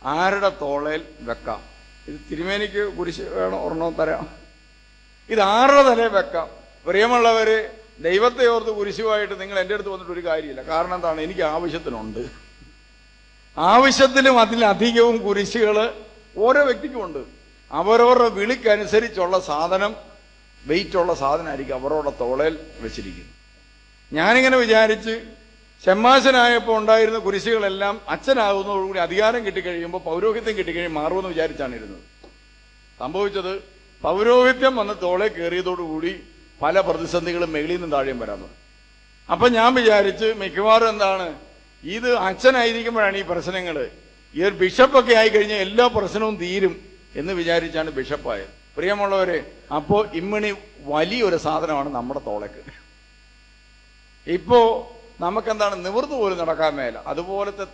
ആരുടെ 0.03 0.49
തോളയിൽ 0.49 1.03
വെക്കാം? 1.19 1.61
ഇത് 2.07 2.19
തിരുമേനിക്ക് 2.31 2.93
കുരിശ് 2.97 3.21
വേണം 3.21 3.65
ഒരെണ്ണം 3.65 3.95
തരാം. 3.95 4.27
ഇത് 5.29 5.41
ആരുടെ 5.41 5.81
തലയിൽ 5.81 6.07
വെക്കാം? 6.07 6.49
പ്രിയമുള്ളവര് 6.85 7.69
ദൈവത്തെ 7.99 8.47
ഓർത്ത് 8.47 8.69
കുരിശുമായിട്ട് 8.69 9.41
നിങ്ങൾ 9.41 9.59
എന്റെ 9.59 9.73
അടുത്ത് 9.73 9.89
വന്നിട്ട് 9.89 10.13
ഒരു 10.13 10.25
കാര്യമില്ല. 10.25 10.61
കാരണം 10.61 10.95
എന്താണ്? 10.95 11.21
എനിക്ക് 11.21 11.41
ആവശ്യത്തിനുണ്ട്. 11.41 12.29
ആവശ്യത്തിലും 13.57 14.39
അതിലധികവും 14.39 15.17
കുരിശുകൾ 15.17 16.05
ഓരോ 16.37 16.65
വ്യക്തിക്കും 16.65 17.03
ഉണ്ട്. 17.03 17.25
അവരവരുടെ 17.71 18.29
വിളിക്കനുസരിച്ചുള്ള 18.29 19.39
സാധനം 19.39 19.95
വെയിറ്റുള്ള 20.65 21.13
സാധനമായിരിക്കും 21.13 21.81
അവരവരുടെ 21.81 22.13
തോളയിൽ 22.19 22.59
വെച്ചിരിക്കുന്നത്. 22.79 23.34
ഞാനിങ്ങനെ 24.17 24.57
വിചാരിച്ച് 24.63 25.13
ഷമ്മാശനായപ്പോൾ 25.83 26.75
ഉണ്ടായിരുന്ന 26.81 27.19
കുരിശുകളെല്ലാം 27.27 27.95
അച്ഛനാകുന്നതോടുകൂടി 28.13 28.99
അധികാരം 29.05 29.41
കിട്ടിക്കഴിയുമ്പോൾ 29.45 30.01
പൗരോഹിത്യം 30.09 30.55
കിട്ടിക്കഴിയുമ്പോൾ 30.59 31.01
മാറുമെന്ന് 31.01 31.31
വിചാരിച്ചാണ് 31.33 31.73
ഇരുന്നത്. 31.79 32.03
സംഭവിച്ചത് 33.01 33.53
പൗരോഹിത്യം 34.03 34.73
വന്ന് 34.79 34.95
തോളെ 35.05 35.27
കയറിയതോടുകൂടി 35.37 36.13
പല 36.61 36.75
പ്രതിസന്ധികളും 36.87 37.51
മേളിൽ 37.55 37.75
നിന്ന് 37.77 37.89
താഴെയും 37.95 38.19
വരാൻ 38.23 38.39
തുടങ്ങി. 38.43 38.59
അപ്പൊ 39.29 39.45
ഞാൻ 39.57 39.69
വിചാരിച്ച് 39.79 40.27
മിക്കവാറും 40.41 40.89
എന്താണ് 40.93 41.27
ഇത് 41.83 42.09
അച്ഛനായിരിക്കുമ്പോഴാണ് 42.29 43.17
ഈ 43.21 43.25
പ്രശ്നങ്ങൾ 43.31 43.77
ഈ 44.35 44.41
ഒരു 44.47 44.55
ബിഷപ്പൊക്കെ 44.61 45.13
ആയി 45.21 45.29
കഴിഞ്ഞാൽ 45.35 45.59
എല്ലാ 45.67 45.85
പ്രശ്നവും 45.97 46.35
തീരും 46.43 46.73
എന്ന് 47.19 47.33
വിചാരിച്ചാണ് 47.39 47.89
ബിഷപ്പായത്. 47.99 48.53
പ്രിയമുള്ളവരെ 48.77 49.39
അപ്പോൾ 49.77 50.01
ഇമ്മണി 50.21 50.49
വലിയൊരു 50.93 51.37
സാധനമാണ് 51.45 51.89
നമ്മുടെ 51.97 52.21
തോളക്ക്. 52.29 52.63
ഇപ്പോ 54.27 54.59
നമുക്കെന്താണ് 55.21 55.85
നിവൃത്തു 55.85 56.13
പോലും 56.13 56.37
നടക്കാൻ 56.37 56.75
മേല. 56.75 56.97
അതുപോലത്തെ 57.07 57.65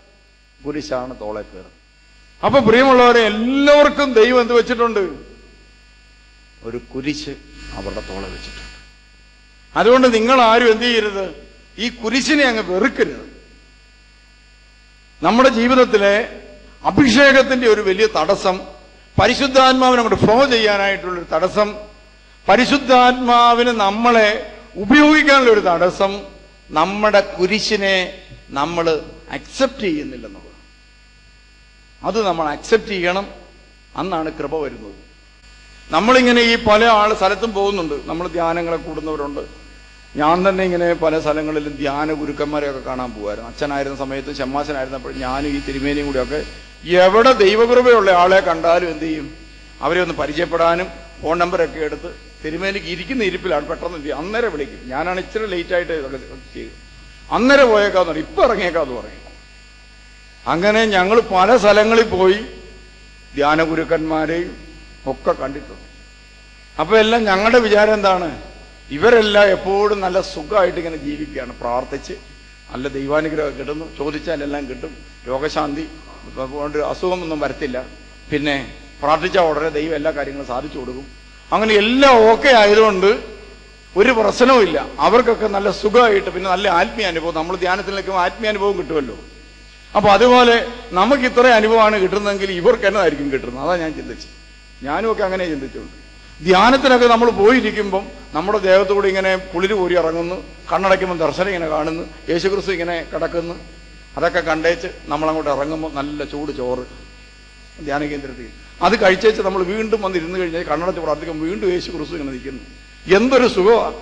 കുരിശാണ് 0.66 1.14
തോളെ 1.22 1.42
കയറുന്നത് 1.42 1.78
അപ്പൊ 2.46 2.60
പ്രിയമുള്ളവരെ 2.60 3.22
എല്ലാവർക്കും 3.26 4.14
ദൈവം 4.14 4.42
എന്ത് 4.42 4.54
വെച്ചിട്ടുണ്ട്? 4.54 5.00
ഒരു 6.64 6.78
കുരിശ് 6.78 7.34
അവരുടെ 7.78 8.04
തോളെ 8.10 8.28
വെച്ചിട്ടുണ്ട്. 8.28 8.70
അതുകൊണ്ട് 9.76 10.14
നിങ്ങൾ 10.14 10.42
ആരും 10.42 10.72
എന്ത് 10.72 10.84
ചെയ്യരുത്? 10.84 11.26
ഈ 11.78 11.90
കുരിശിനെ 11.90 12.44
അങ്ങ് 12.44 12.64
വെറുക്കരുത്. 12.74 13.26
നമ്മുടെ 15.22 15.50
ജീവിതത്തിലെ 15.50 16.16
അഭിഷേകത്തിന്റെ 16.86 17.68
ഒരു 17.68 17.82
വലിയ 17.82 18.08
തടസ്സം 18.16 18.60
പരിശുദ്ധാത്മാവിനെ 19.20 20.02
അങ്ങോട്ട് 20.02 20.26
ഫ്ലോ 20.26 20.46
ചെയ്യാനായിട്ടുള്ളൊരു 20.46 21.26
തടസ്സം 21.34 21.76
പരിശുദ്ധാത്മാവിന് 22.50 23.70
നമ്മളെ 23.70 24.30
ഉപയോഗിക്കാനുള്ള 24.76 25.52
ഒരു 25.52 25.60
തടസ്സം 25.60 26.41
നമ്മുടെ 26.72 27.20
കുരിശിനെ 27.20 28.22
നമ്മൾ 28.50 29.02
അക്സെപ്റ്റ് 29.32 29.82
ചെയ്യുന്നില്ലെന്നുള്ളത്. 29.82 30.52
അത് 32.04 32.26
നമ്മൾ 32.26 32.50
അക്സെപ്റ്റ് 32.50 32.90
ചെയ്യണം 32.90 33.28
അന്നാണ് 33.98 34.32
കൃപ 34.32 34.56
വരുന്നത്. 34.56 34.96
നമ്മളിങ്ങനെ 35.92 36.42
ഈ 36.42 36.56
പല 36.56 36.86
ആൾ 36.86 37.14
സ്ഥലത്തും 37.14 37.54
പോകുന്നുണ്ട്. 37.54 37.96
നമ്മൾ 38.06 38.28
ധ്യാനങ്ങളെ 38.28 38.78
കൂടുന്നവരുണ്ട്. 38.78 39.42
ഞാൻ 40.16 40.50
തന്നെ 40.50 40.64
ഇങ്ങനെ 40.64 40.94
പല 40.94 41.20
സ്ഥലങ്ങളിലും 41.20 41.76
ധ്യാന 41.76 42.14
ഗുരുക്കന്മാരെയൊക്കെ 42.14 42.80
കാണാൻ 42.80 43.14
പോകുമായിരുന്നു. 43.14 43.50
അച്ഛനായിരുന്ന 43.50 43.98
സമയത്ത് 43.98 44.32
ചെമ്മാശനായിരുന്നപ്പോൾ 44.32 45.14
ഞാനും 45.14 45.50
ഈ 45.50 45.60
തിരുമേനിയും 45.68 46.06
കൂടിയൊക്കെ 46.06 46.46
എവിടെ 46.88 47.32
ദൈവകൃപയുള്ള 47.32 48.12
ആളെ 48.12 48.40
കണ്ടാലും 48.40 48.90
എന്ത് 48.90 49.04
ചെയ്യും? 49.04 49.38
അവരെ 49.82 50.02
ഒന്ന് 50.02 50.14
പരിചയപ്പെടാനും 50.14 50.88
ഫോൺ 51.22 51.38
നമ്പറൊക്കെ 51.38 51.80
എടുത്ത് 51.80 52.31
തിരുമേനിക്ക് 52.44 52.90
ഇരിക്കുന്ന 52.96 53.24
ഇരിപ്പിലാണ് 53.30 53.66
പെട്ടെന്ന് 53.72 53.98
എന്ത് 54.00 54.10
അന്നേരം 54.22 54.52
വിളിക്കും. 54.54 54.80
ഞാനാണ് 54.94 55.20
ഇച്ചിരി 55.26 55.48
ലേറ്റ് 55.54 55.74
ആയിട്ട് 55.78 55.94
ഇതൊക്കെ 56.00 56.20
ചെയ്ത് 56.56 56.74
അന്നേരം 57.36 57.68
പോയേക്കാന്ന് 57.74 58.12
പറയും. 58.12 58.28
ഇപ്പൊ 58.30 58.42
ഇറങ്ങിയേക്കാന്ന് 58.48 58.96
പറയും. 59.02 59.20
അങ്ങനെ 60.54 60.82
ഞങ്ങൾ 60.96 61.18
പല 61.36 61.50
സ്ഥലങ്ങളിൽ 61.64 62.08
പോയി 62.18 62.40
ധ്യാന 63.36 63.64
ഗുരുക്കന്മാരെയും 63.72 64.52
ഒക്കെ 65.12 65.34
കണ്ടിട്ടുണ്ട്. 65.42 65.86
അപ്പൊ 66.82 66.94
എല്ലാം 67.04 67.22
ഞങ്ങളുടെ 67.30 67.60
വിചാരം 67.68 67.94
എന്താണ്? 68.00 68.30
ഇവരെല്ലാം 68.98 69.48
എപ്പോഴും 69.56 69.98
നല്ല 70.06 70.18
സുഖമായിട്ട് 70.34 70.80
ഇങ്ങനെ 70.82 71.00
ജീവിക്കുകയാണ്. 71.06 71.54
പ്രാർത്ഥിച്ച് 71.62 72.16
നല്ല 72.72 72.88
ദൈവാനുഗ്രഹം 72.98 73.54
കിട്ടുന്നു. 73.60 73.86
ചോദിച്ചാൽ 74.00 74.40
എല്ലാം 74.48 74.64
കിട്ടും. 74.72 74.94
രോഗശാന്തി 75.30 75.86
അസുഖമൊന്നും 76.92 77.40
വരത്തില്ല. 77.44 77.78
പിന്നെ 78.32 78.56
പ്രാർത്ഥിച്ചാൽ 79.02 79.46
ഉടനെ 79.52 79.70
ദൈവം 79.80 79.96
എല്ലാ 80.00 80.12
കാര്യങ്ങളും 80.18 80.48
സാധിച്ചു 80.54 80.78
കൊടുക്കും. 80.80 81.06
അങ്ങനെ 81.54 81.74
എല്ലാം 81.82 82.16
ഓക്കെ 82.32 82.52
ആയതുകൊണ്ട് 82.62 83.10
ഒരു 84.00 84.12
പ്രശ്നവും 84.20 84.62
ഇല്ല 84.68 84.78
അവർക്കൊക്കെ 85.06 85.48
നല്ല 85.56 85.70
സുഖമായിട്ട് 85.82 86.30
പിന്നെ 86.36 86.48
നല്ല 86.54 86.68
ആത്മീയ 86.80 87.06
അനുഭവം. 87.14 87.36
നമ്മൾ 87.40 87.56
ധ്യാനത്തിൽ 87.64 87.96
നിൽക്കുമ്പോൾ 87.98 88.22
ആത്മീയ 88.26 88.50
അനുഭവം 88.54 88.76
കിട്ടുമല്ലോ. 88.80 89.16
അപ്പൊ 89.98 90.10
അതുപോലെ 90.18 90.56
നമുക്ക് 91.00 91.26
ഇത്ര 91.30 91.46
അനുഭവമാണ് 91.60 91.96
കിട്ടുന്നതെങ്കിൽ 92.04 92.52
ഇവർക്ക് 92.60 92.86
എന്നതായിരിക്കും 92.90 93.28
കിട്ടുന്നത്. 93.34 93.64
അതാ 93.66 93.74
ഞാൻ 93.84 93.92
ചിന്തിച്ചു 93.98 94.30
ഞാനും 94.88 95.10
ഒക്കെ 95.12 95.24
അങ്ങനെ 95.28 95.46
ചിന്തിച്ചുണ്ട് 95.52 95.98
ധ്യാനത്തിനൊക്കെ 96.46 97.08
നമ്മൾ 97.14 97.30
പോയിരിക്കുമ്പം 97.42 98.04
നമ്മുടെ 98.36 98.60
ദേഹത്തോട് 98.70 99.06
ഇങ്ങനെ 99.12 99.32
കുളിര് 99.52 99.76
കോരി 99.80 99.96
ഇറങ്ങുന്നു. 100.02 100.38
കണ്ണടയ്ക്കുമ്പോൾ 100.72 101.20
ദർശനം 101.26 101.50
ഇങ്ങനെ 101.52 101.68
കാണുന്നു. 101.76 102.04
യേശുക്രിസ്തു 102.32 102.72
ഇങ്ങനെ 102.78 102.96
കിടക്കുന്നു. 103.12 103.56
അതൊക്കെ 104.18 104.42
കണ്ടേച്ച് 104.50 104.90
നമ്മളങ്ങോട്ട് 105.12 105.52
ഇറങ്ങുമ്പോൾ 105.56 105.92
നല്ല 106.00 106.24
ചൂട് 106.32 106.52
ചോറ് 106.60 106.86
ധ്യാന 107.88 108.02
കേന്ദ്രത്തിൽ. 108.12 108.48
അത് 108.86 108.96
കഴിച്ചേച്ച് 109.02 109.42
നമ്മൾ 109.48 109.62
വീണ്ടും 109.64 110.02
വന്ന് 110.02 110.18
ഇരുന്ന് 110.18 110.40
കഴിഞ്ഞാൽ 110.40 110.64
കണ്ണടച്ച് 110.64 111.02
പ്രാർത്ഥിക്കും 111.02 111.42
വീണ്ടും 111.48 111.68
യേശു 111.74 111.90
ക്രിസ്തു 111.92 112.16
ഇങ്ങനെ 112.16 112.32
നിൽക്കുന്നു. 112.32 112.64
എന്തൊരു 113.18 113.48
സുഖമാണ് 113.56 113.98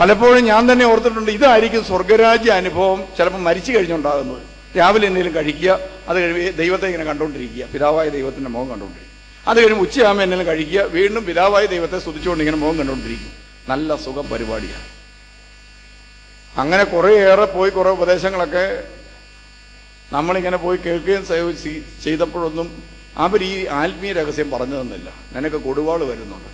പലപ്പോഴും 0.00 0.44
ഞാൻ 0.44 0.72
തന്നെ 0.72 0.84
ഓർത്തിട്ടുണ്ട് 0.92 1.30
ഇതായിരിക്കും 1.30 1.82
സ്വർഗരാജ്യ 1.84 2.52
അനുഭവം 2.60 3.00
ചിലപ്പോൾ 3.18 3.42
മരിച്ചു 3.48 3.72
കഴിഞ്ഞുണ്ടാകുന്നത്. 3.72 4.42
രാവിലെ 4.78 5.06
എന്തെങ്കിലും 5.06 5.34
കഴിക്കുക 5.36 5.70
അത് 6.08 6.16
കഴിയുമ്പോൾ 6.22 6.56
ദൈവത്തെ 6.62 6.86
ഇങ്ങനെ 6.90 7.04
കണ്ടുകൊണ്ടിരിക്കുക. 7.04 7.64
പിതാവായ 7.72 8.08
ദൈവത്തിന്റെ 8.16 8.50
മുഖം 8.50 8.68
കണ്ടുകൊണ്ടിരിക്കുക. 8.70 9.10
അത് 9.50 9.56
കഴിയുമ്പോൾ 9.58 9.86
ഉച്ചയാകുമ്പോൾ 9.86 10.24
എന്തെങ്കിലും 10.24 10.52
കഴിക്കുക 10.52 10.80
വീണ്ടും 10.96 11.22
പിതാവായ 11.26 11.64
ദൈവത്തെ 11.74 11.98
സ്തുതിച്ചുകൊണ്ട് 11.98 12.42
ഇങ്ങനെ 12.44 12.60
മുഖം 12.62 12.78
കണ്ടുകൊണ്ടിരിക്കും. 12.78 13.32
നല്ല 13.68 13.96
സുഖ 14.04 14.20
പരിപാടിയാണ്. 14.32 14.86
അങ്ങനെ 16.60 16.84
കുറേയേറെ 16.84 17.44
പോയി 17.56 17.70
കുറേ 17.70 17.90
ഉപദേശങ്ങളൊക്കെ 17.90 18.64
നമ്മളിങ്ങനെ 20.16 20.58
പോയി 20.64 20.78
കേൾക്കുകയും 20.86 21.56
ചെയ്തപ്പോഴൊന്നും 22.04 22.68
അവർ 23.16 23.42
ഈ 23.44 23.66
ആത്മീയ 23.66 24.12
രഹസ്യം 24.12 24.50
പറഞ്ഞു 24.50 24.76
തന്നില്ല. 24.80 25.08
നിനക്ക് 25.34 25.56
കൊടുവാൾ 25.56 26.04
വരുന്നുണ്ട്. 26.04 26.50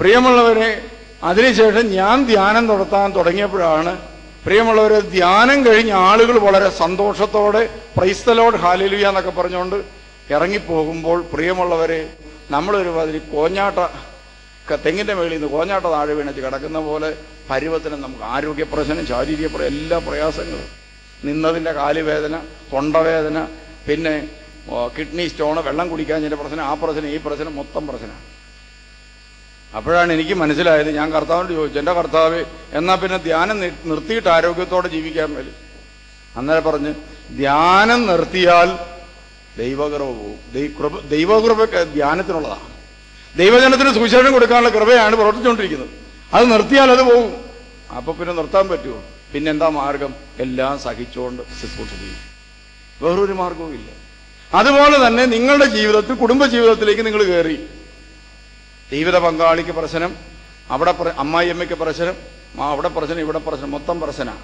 പ്രിയമുള്ളവരെ 0.00 0.88
അതിനുശേഷം 1.22 1.86
ഞാൻ 1.88 2.26
ധ്യാനം 2.26 2.66
നടത്താൻ 2.66 3.12
തുടങ്ങിയപ്പോഴാണ് 3.16 3.98
പ്രിയമുള്ളവരെ 4.46 5.00
ധ്യാനം 5.00 5.66
കഴിഞ്ഞ 5.66 5.92
ആളുകൾ 5.92 6.38
വളരെ 6.38 6.70
സന്തോഷത്തോടെ 6.70 7.62
പ്രൈസ്തലോട് 7.96 8.56
ഹാലിലുയ 8.56 9.08
എന്നൊക്കെ 9.08 9.30
പറഞ്ഞുകൊണ്ട് 9.30 9.76
ഇറങ്ങിപ്പോകുമ്പോൾ 10.34 11.24
പ്രിയമുള്ളവരെ 11.32 12.00
നമ്മളൊരു 12.50 12.88
മാതിരി 12.88 13.18
കോഞ്ഞാട്ട 13.18 13.78
തെങ്ങിന്റെ 14.84 15.14
മേളിൽ 15.14 15.32
നിന്ന് 15.32 15.48
കോഞ്ഞാട്ട 15.48 15.86
താഴെ 15.86 16.14
വീണിച്ച് 16.14 16.42
കിടക്കുന്ന 16.42 16.78
പോലെ 16.78 17.14
പരുവത്തിന് 17.50 17.96
നമുക്ക് 18.04 18.24
ആരോഗ്യ 18.24 18.64
പ്രശ്നം 18.64 19.06
ശാരീരിക 19.06 19.48
എല്ലാ 19.62 19.98
പ്രയാസങ്ങളും. 19.98 20.68
നിന്നതിന്റെ 21.24 21.72
കാലുവേദന 21.72 22.36
തൊണ്ടവേദന 22.72 23.38
പിന്നെ 23.86 24.14
കിഡ്നി 24.96 25.28
സ്റ്റോണ് 25.28 25.60
വെള്ളം 25.60 25.88
കുടിക്കാഞ്ഞതിന്റെ 25.88 26.36
പ്രശ്നം 26.36 26.64
ആ 26.64 26.74
പ്രശ്നം 26.74 27.06
ഈ 27.14 27.16
പ്രശ്നം 27.16 27.56
മൊത്തം 27.56 27.86
പ്രശ്നമാണ്. 27.86 28.24
അപ്പോഴാണ് 29.76 30.12
എനിക്ക് 30.12 30.34
മനസ്സിലായത് 30.34 30.90
ഞാൻ 30.96 31.08
കർത്താവിനോട് 31.12 31.52
ചോദിച്ചു 31.52 31.78
എന്റെ 31.78 31.92
കർത്താവ് 31.92 32.44
എന്നാൽ 32.72 32.96
പിന്നെ 32.96 33.18
ധ്യാനം 33.18 33.60
നിർത്തിയിട്ട് 33.60 34.28
ആരോഗ്യത്തോടെ 34.28 34.88
ജീവിക്കാൻ 34.88 35.28
മേലും? 35.34 35.54
അന്നേരം 36.36 36.64
പറഞ്ഞ് 36.64 36.92
ധ്യാനം 37.38 38.06
നിർത്തിയാൽ 38.06 38.68
ദൈവകൃപ 39.58 40.04
പോകും. 40.04 40.38
ദൈവകൃപ 41.08 41.64
ധ്യാനത്തിനുള്ളതാണ്. 41.94 42.68
ദൈവജനത്തിന് 43.36 43.94
സുവിശേഷം 43.94 44.32
കൊടുക്കാനുള്ള 44.32 44.68
കൃപയാണ് 44.68 45.14
പ്രവർത്തിച്ചുകൊണ്ടിരിക്കുന്നത്. 45.16 45.90
അത് 46.32 46.44
നിർത്തിയാൽ 46.52 46.90
അത് 46.90 47.02
പോകും. 47.10 47.32
അപ്പൊ 47.96 48.12
പിന്നെ 48.12 48.34
നിർത്താൻ 48.34 48.68
പറ്റുമോ? 48.68 49.02
പിന്നെന്താ 49.32 49.68
മാർഗം? 49.68 50.14
എല്ലാം 50.38 50.78
സഹിച്ചുകൊണ്ട് 50.78 51.42
ശുശ്രൂഷ 51.60 51.88
ചെയ്യും. 51.88 52.20
വേറൊരു 53.02 53.32
മാർഗവും 53.32 53.74
ഇല്ല 53.78 54.05
അതുപോലെ 54.54 55.06
തന്നെ 55.06 55.24
നിങ്ങളുടെ 55.26 55.64
ജീവിതത്തിൽ 55.64 56.14
കുടുംബ 56.14 56.46
ജീവിതത്തിലേക്ക് 56.46 57.06
നിങ്ങൾ 57.06 57.24
കയറി. 57.24 57.56
ജീവിത 58.92 59.18
പങ്കാളിക്ക് 59.18 59.70
പ്രശ്നം 59.70 60.16
അവിടെ 60.70 60.90
അമ്മായി 60.90 61.14
അമ്മായിയമ്മയ്ക്ക് 61.18 61.74
പ്രശ്നം 61.74 62.16
അവിടെ 62.60 62.88
പ്രശ്നം 62.88 63.20
ഇവിടെ 63.20 63.38
പ്രശ്നം 63.38 63.70
മൊത്തം 63.70 64.00
പ്രശ്നമാണ് 64.00 64.38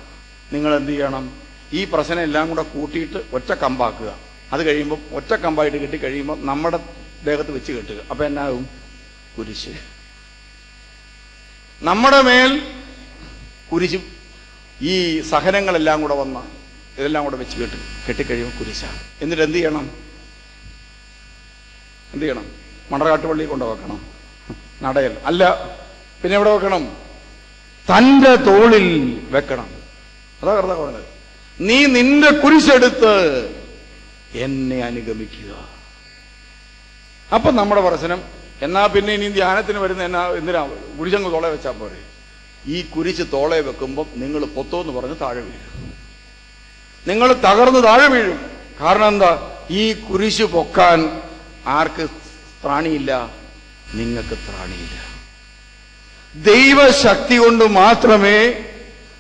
നിങ്ങൾ 0.55 0.77
എന്ത് 0.77 0.93
ചെയ്യണം? 0.93 1.33
ഈ 1.73 1.85
പ്രശ്നം 1.85 2.21
എല്ലാം 2.21 2.49
കൂടെ 2.49 2.63
കൂട്ടിയിട്ട് 2.63 3.19
ഒറ്റ 3.33 3.53
കമ്പാക്കുക. 3.53 4.15
അത് 4.53 4.63
കഴിയുമ്പോൾ 4.67 4.99
ഒറ്റ 5.13 5.35
കമ്പായിട്ട് 5.35 5.77
കിട്ടി 5.77 5.97
കഴിയുമ്പോൾ 5.97 6.39
നമ്മുടെ 6.45 6.79
ദേഹത്ത് 7.25 7.51
വെച്ച് 7.51 7.73
കെട്ടുക. 7.73 8.01
അപ്പൊ 8.11 8.25
എന്നാകും 8.25 8.69
കുരിശ്. 9.39 9.69
നമ്മുടെ 11.83 12.21
മേൽ 12.21 12.63
കുരിശ് 13.73 14.01
ഈ 14.81 15.21
സഹനങ്ങളെല്ലാം 15.21 16.01
കൂടെ 16.03 16.15
വന്ന. 16.15 16.62
ഇതെല്ലാം 16.99 17.25
കൂടെ 17.25 17.37
വെച്ച് 17.37 17.57
കെട്ടി 17.57 17.79
കെട്ടിക്കഴിയുമ്പോൾ 18.09 18.59
കുരിശ. 18.59 18.85
എന്നിട്ട് 19.21 19.43
എന്ത് 19.43 19.57
ചെയ്യണം? 19.57 19.91
എന്ത് 22.13 22.23
ചെയ്യണം? 22.23 22.47
മണറാട്ടുപള്ളി 22.91 23.45
കൊണ്ട് 23.45 23.65
വെക്കണം. 23.65 24.07
നടയൽ 24.83 25.17
അല്ല 25.25 25.43
പിന്നെ 26.23 26.37
എവിടെ 26.37 26.51
വെക്കണം? 26.51 26.97
തന്റെ 27.91 28.37
തോളിൽ 28.37 28.87
വെക്കണം. 29.31 29.69
അതാ 30.43 30.55
കർത്താവ് 30.55 30.85
പറഞ്ഞത്. 30.85 31.05
നീ 31.61 31.87
നിന്റെ 31.87 32.31
കുരിശെടുത്ത് 32.31 33.15
എന്നെ 34.35 34.79
അനുഗമിക്കുക. 34.83 35.69
അപ്പൊ 37.35 37.51
നമ്മുടെ 37.51 37.81
പ്രശ്നം 37.81 38.23
എന്നാ 38.63 38.87
പിന്നെ 38.87 39.13
ഇനി 39.13 39.29
ധ്യാനത്തിന് 39.29 39.79
വരുന്ന 39.79 40.03
എന്നാ 40.05 40.29
എന്തിനാ? 40.29 40.69
കുരിശങ്ങ് 40.99 41.33
തോളെ 41.33 41.49
വെച്ചാൽ 41.49 41.73
പോരെ. 41.73 42.01
ഈ 42.67 42.83
കുരിശ് 42.83 43.23
തോളെ 43.33 43.61
വെക്കുമ്പം 43.61 44.07
നിങ്ങൾ 44.17 44.45
പൊത്തോ 44.45 44.81
എന്ന് 44.81 44.93
പറഞ്ഞ് 44.93 45.17
താഴെ 45.21 45.41
വീഴും. 45.41 46.02
നിങ്ങൾ 47.09 47.33
തകർന്ന് 47.33 47.85
താഴെ 47.85 48.07
വീഴും. 48.07 48.51
കാരണം 48.81 49.09
എന്താ? 49.09 49.49
ഈ 49.71 49.93
കുരിശ് 49.93 50.43
പൊക്കാൻ 50.43 51.23
ആർക്ക് 51.67 52.07
ത്രാണിയില്ല 52.63 53.31
നിങ്ങൾക്ക് 53.95 54.39
ത്രാണിയില്ല 54.39 55.13
ദൈവശക്തി 56.53 57.37
കൊണ്ട് 57.37 57.65
മാത്രമേ 57.65 58.55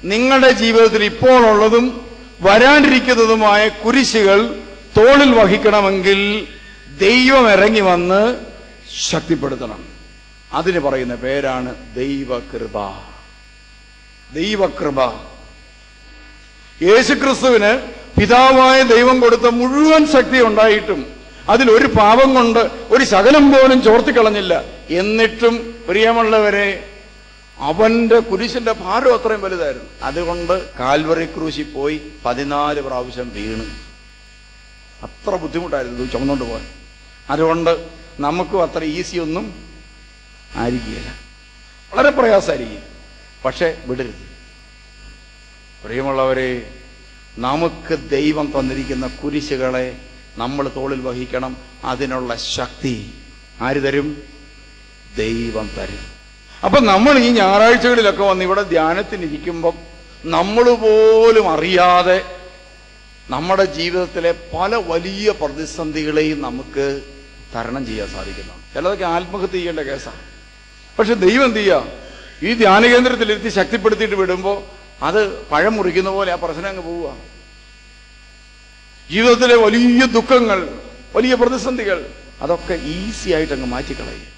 നിങ്ങളുടെ 0.04 0.50
ജീവിതത്തിൽ 0.50 1.04
ഇപ്പോൾ 1.04 1.46
ഉള്ളതും 1.46 2.10
വരാനിരിക്കുന്നതുമായ 2.40 3.68
കുരിശുകൾ 3.68 4.62
തോളിൽ 4.96 5.34
വഹിക്കണമെങ്കിൽ 5.34 6.46
ദൈവം 6.98 7.50
ഇറങ്ങി 7.50 7.80
വന്ന് 7.80 8.36
ശക്തിപ്പെടുത്തണം. 9.10 9.84
അതിന് 10.52 10.80
പറയുന്ന 10.80 11.14
പേരാണ് 11.14 11.94
ദൈവകൃപ. 11.94 12.72
ദൈവകൃപ. 14.34 15.31
യേശുക്രിസ്തുവിന് 16.82 17.92
പിതാവായ 18.20 18.82
ദൈവം 18.82 19.20
കൊടുത്ത 19.20 19.42
മുഴുവൻ 19.42 20.06
ശക്തി 20.06 20.42
ഉണ്ടായിട്ടും 20.42 21.06
അതിലൊരു 21.48 21.86
പാപം 21.86 22.34
കൊണ്ട് 22.34 22.58
ഒരു 22.90 23.04
ശകലം 23.04 23.52
പോലും 23.52 23.82
ചോർത്തിക്കളഞ്ഞില്ല 23.82 24.64
എന്നിട്ടും 24.90 25.84
പ്രിയമുള്ളവരെ 25.88 26.88
അവന്റെ 27.58 28.18
കുരിശിന്റെ 28.18 28.72
ഭാരം 28.72 29.14
അത്രയും 29.14 29.42
വലുതായിരുന്നു. 29.42 29.90
അതുകൊണ്ട് 30.02 30.78
കാൽവറി 30.78 31.24
ക്രൂശി 31.24 31.62
പോയി 31.62 32.02
പതിനാല് 32.24 32.80
പ്രാവശ്യം 32.80 33.32
വീണ്. 33.34 33.64
അത്ര 35.02 35.36
ബുദ്ധിമുട്ടായിരുന്നു 35.36 36.06
ചുമന്നുകൊണ്ട് 36.06 36.44
പോകാൻ. 36.44 36.66
അതുകൊണ്ട് 37.30 37.86
നമുക്കും 38.20 38.62
അത്ര 38.62 38.84
ഈസി 38.84 39.16
ഒന്നും 39.16 39.64
ആയിരിക്കുകയില്ല. 40.56 41.14
വളരെ 41.92 42.10
പ്രയാസമായിരിക്കും. 42.10 42.82
പക്ഷെ 43.44 43.78
വിടരുത്. 43.86 44.31
പ്രിയമുള്ളവരെ 45.84 46.50
നമുക്ക് 47.38 47.94
ദൈവം 48.16 48.46
തന്നിരിക്കുന്ന 48.54 49.06
കുരിശുകളെ 49.22 49.86
നമ്മൾ 50.36 50.64
തോളിൽ 50.76 51.00
വഹിക്കണം. 51.00 51.52
അതിനുള്ള 51.84 52.36
ശക്തി 52.56 52.94
ആര് 53.60 53.80
തരും? 53.82 54.08
ദൈവം 55.16 55.66
തരും. 55.78 56.02
അപ്പൊ 56.64 56.78
നമ്മൾ 56.80 57.14
ഈ 57.18 57.30
ഞായറാഴ്ചകളിലൊക്കെ 57.30 58.24
വന്ന് 58.24 58.44
ഇവിടെ 58.44 58.62
ധ്യാനത്തിനിരിക്കുമ്പം 58.62 59.76
നമ്മൾ 60.24 60.66
പോലും 60.84 61.46
അറിയാതെ 61.54 62.18
നമ്മുടെ 63.30 63.64
ജീവിതത്തിലെ 63.78 64.32
പല 64.54 64.74
വലിയ 64.90 65.30
പ്രതിസന്ധികളെയും 65.40 66.38
നമുക്ക് 66.40 66.86
തരണം 67.54 67.82
ചെയ്യാൻ 67.86 68.08
സാധിക്കുന്നതാണ് 68.08 68.62
ചിലതൊക്കെ 68.74 69.06
ആത്മഹത്യ 69.16 69.52
ചെയ്യേണ്ട 69.56 69.80
കേസാണ് 69.80 70.22
പക്ഷെ 70.98 71.14
ദൈവം 71.24 71.44
എന്ത് 71.44 71.58
ചെയ്യുക 71.58 71.82
ഈ 72.42 72.52
ധ്യാന 72.54 72.82
കേന്ദ്രത്തിലിരുത്തി 72.92 73.48
ശക്തിപ്പെടുത്തിയിട്ട് 73.58 74.16
വിടുമ്പോൾ 74.22 74.56
അത് 75.06 75.20
പഴം 75.52 75.74
മുറിക്കുന്ന 75.76 76.10
പോലെ 76.16 76.30
ആ 76.32 76.38
പ്രശ്നം 76.44 76.68
അങ്ങ് 76.72 76.82
പോവുക. 76.88 77.08
ജീവിതത്തിലെ 79.12 79.56
വലിയ 79.64 80.02
ദുഃഖങ്ങൾ 80.16 80.58
വലിയ 81.16 81.34
പ്രതിസന്ധികൾ 81.34 81.98
അതൊക്കെ 82.42 82.74
ഈസി 82.94 83.28
ആയിട്ട് 83.36 83.52
അങ്ങ് 83.56 83.68
മാറ്റിക്കളയുക 83.74 84.28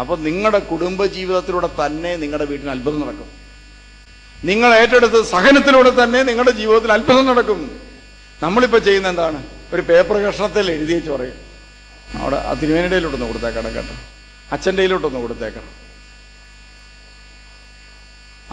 അപ്പൊ 0.00 0.14
നിങ്ങളുടെ 0.28 0.60
കുടുംബ 0.70 1.00
ജീവിതത്തിലൂടെ 1.16 1.68
തന്നെ 1.80 2.10
നിങ്ങളുടെ 2.22 2.46
വീട്ടിന് 2.50 2.70
അത്ഭുതം 2.70 3.00
നടക്കും. 3.04 3.28
നിങ്ങൾ 4.50 4.70
ഏറ്റെടുത്ത് 4.80 5.20
സഹനത്തിലൂടെ 5.34 5.90
തന്നെ 6.02 6.20
നിങ്ങളുടെ 6.28 6.52
ജീവിതത്തിൽ 6.60 6.90
അത്ഭുതം 6.96 7.26
നടക്കും. 7.30 7.60
നമ്മളിപ്പോൾ 8.42 8.80
ചെയ്യുന്ന 8.88 9.08
എന്താണ്? 9.14 9.38
ഒരു 9.74 9.82
പേപ്പർ 9.88 10.16
കഷ്ണത്തിൽ 10.24 10.66
എഴുതി 10.74 10.92
വെച്ച് 10.94 11.10
പറയും. 11.10 11.38
അവിടെ 12.22 12.38
ആ 12.48 12.52
തിരുവേനടയിലോട്ടൊന്ന് 12.60 13.26
കൊടുത്തേക്കണം 13.26 13.74
കേട്ടോ. 13.74 13.94
അച്ഛന്റെ 14.54 14.82
കൊടുത്തേക്കണം. 15.24 15.72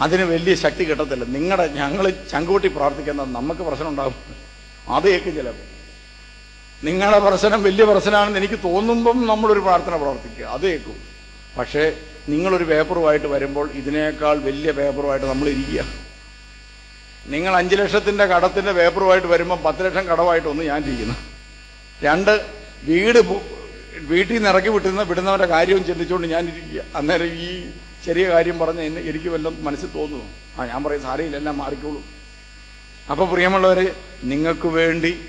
അതിന് 0.04 0.24
വലിയ 0.32 0.54
ശക്തി 0.64 0.82
കിട്ടത്തില്ല. 0.88 1.24
നിങ്ങളുടെ 1.36 1.66
ഞങ്ങൾ 1.80 2.04
ചങ്കൂട്ടി 2.32 2.68
പ്രാർത്ഥിക്കുന്ന 2.76 3.22
നമുക്ക് 3.38 3.62
പ്രശ്നം 3.68 3.88
ഉണ്ടാകും 3.92 4.16
അത് 4.96 5.06
കേൾക്കും 5.12 5.34
ചിലപ്പോൾ 5.38 5.66
നിങ്ങളുടെ 6.86 7.20
പ്രശ്നം 7.26 7.60
വലിയ 7.66 7.84
പ്രശ്നമാണെന്ന് 7.90 8.38
എനിക്ക് 8.42 8.58
തോന്നുമ്പം 8.66 9.18
നമ്മളൊരു 9.30 9.62
പ്രാർത്ഥന 9.66 9.94
പ്രവർത്തിക്കുക. 10.02 10.46
അത് 10.56 10.64
കേൾക്കും 10.70 10.98
പക്ഷേ 11.58 11.84
നിങ്ങളൊരു 12.32 12.64
പേപ്പറുമായിട്ട് 12.70 13.28
വരുമ്പോൾ 13.34 13.66
ഇതിനേക്കാൾ 13.80 14.36
വലിയ 14.48 14.70
പേപ്പറുമായിട്ട് 14.78 15.26
നമ്മൾ 15.32 15.46
ഇരിക്കുക 15.54 15.82
നിങ്ങൾ 17.34 17.52
അഞ്ച് 17.60 17.76
ലക്ഷത്തിന്റെ 17.80 18.24
കടത്തിന്റെ 18.32 18.72
പേപ്പറുമായിട്ട് 18.78 19.28
വരുമ്പോൾ 19.34 19.58
പത്ത് 19.66 19.82
ലക്ഷം 19.86 20.04
കടമായിട്ട് 20.10 20.48
ഒന്ന് 20.52 20.64
ഞാൻ 20.70 20.80
ഇരിക്കുന്നു 20.88 21.16
രണ്ട് 22.06 22.32
വീട് 22.88 23.20
വീട്ടിൽ 24.10 24.34
നിന്ന് 24.36 24.50
ഇറക്കി 24.52 24.70
വിട്ടുന്ന 24.74 25.02
വിടുന്നവരുടെ 25.10 25.48
കാര്യവും 25.54 25.82
ചിന്തിച്ചുകൊണ്ട് 25.88 26.28
ഞാൻ 26.34 26.42
ഇരിക്കുക 26.52 26.82
അന്നേരം 26.98 27.30
ഈ 27.46 27.48
ചെറിയ 28.06 28.28
കാര്യം 28.28 28.58
പറഞ്ഞ് 28.58 28.80
എന്നെ 28.80 29.00
എനിക്ക് 29.02 29.28
വല്ലതും 29.28 29.64
മനസ്സിൽ 29.64 29.86
തോന്നുന്നു. 29.86 30.60
ആ 30.60 30.66
ഞാൻ 30.66 30.84
പറയും 30.84 31.02
സാരയില്ല 31.02 31.50
മാറിക്കോളൂ. 31.50 32.02
അപ്പൊ 33.10 33.24
പ്രിയമുള്ളവരെ 33.24 33.96
നിങ്ങൾക്ക് 34.24 34.66
വേണ്ടി 34.66 35.20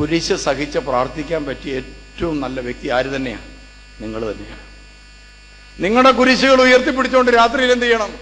കുരിശ് 0.00 0.32
സഹിച്ച് 0.32 0.78
പ്രാർത്ഥിക്കാൻ 0.78 1.44
പറ്റിയ 1.44 1.74
ഏറ്റവും 1.74 2.40
നല്ല 2.40 2.60
വ്യക്തി 2.60 2.88
ആര് 2.88 3.06
തന്നെയാണ്? 3.06 3.42
നിങ്ങൾ 4.00 4.32
തന്നെയാണ്. 4.32 4.60
നിങ്ങളുടെ 5.82 6.10
കുരിശുകൾ 6.10 6.62
ഉയർത്തിപ്പിടിച്ചുകൊണ്ട് 6.62 7.32
രാത്രിയിൽ 7.32 7.72
എന്ത് 7.72 7.84
ചെയ്യണം? 7.84 8.12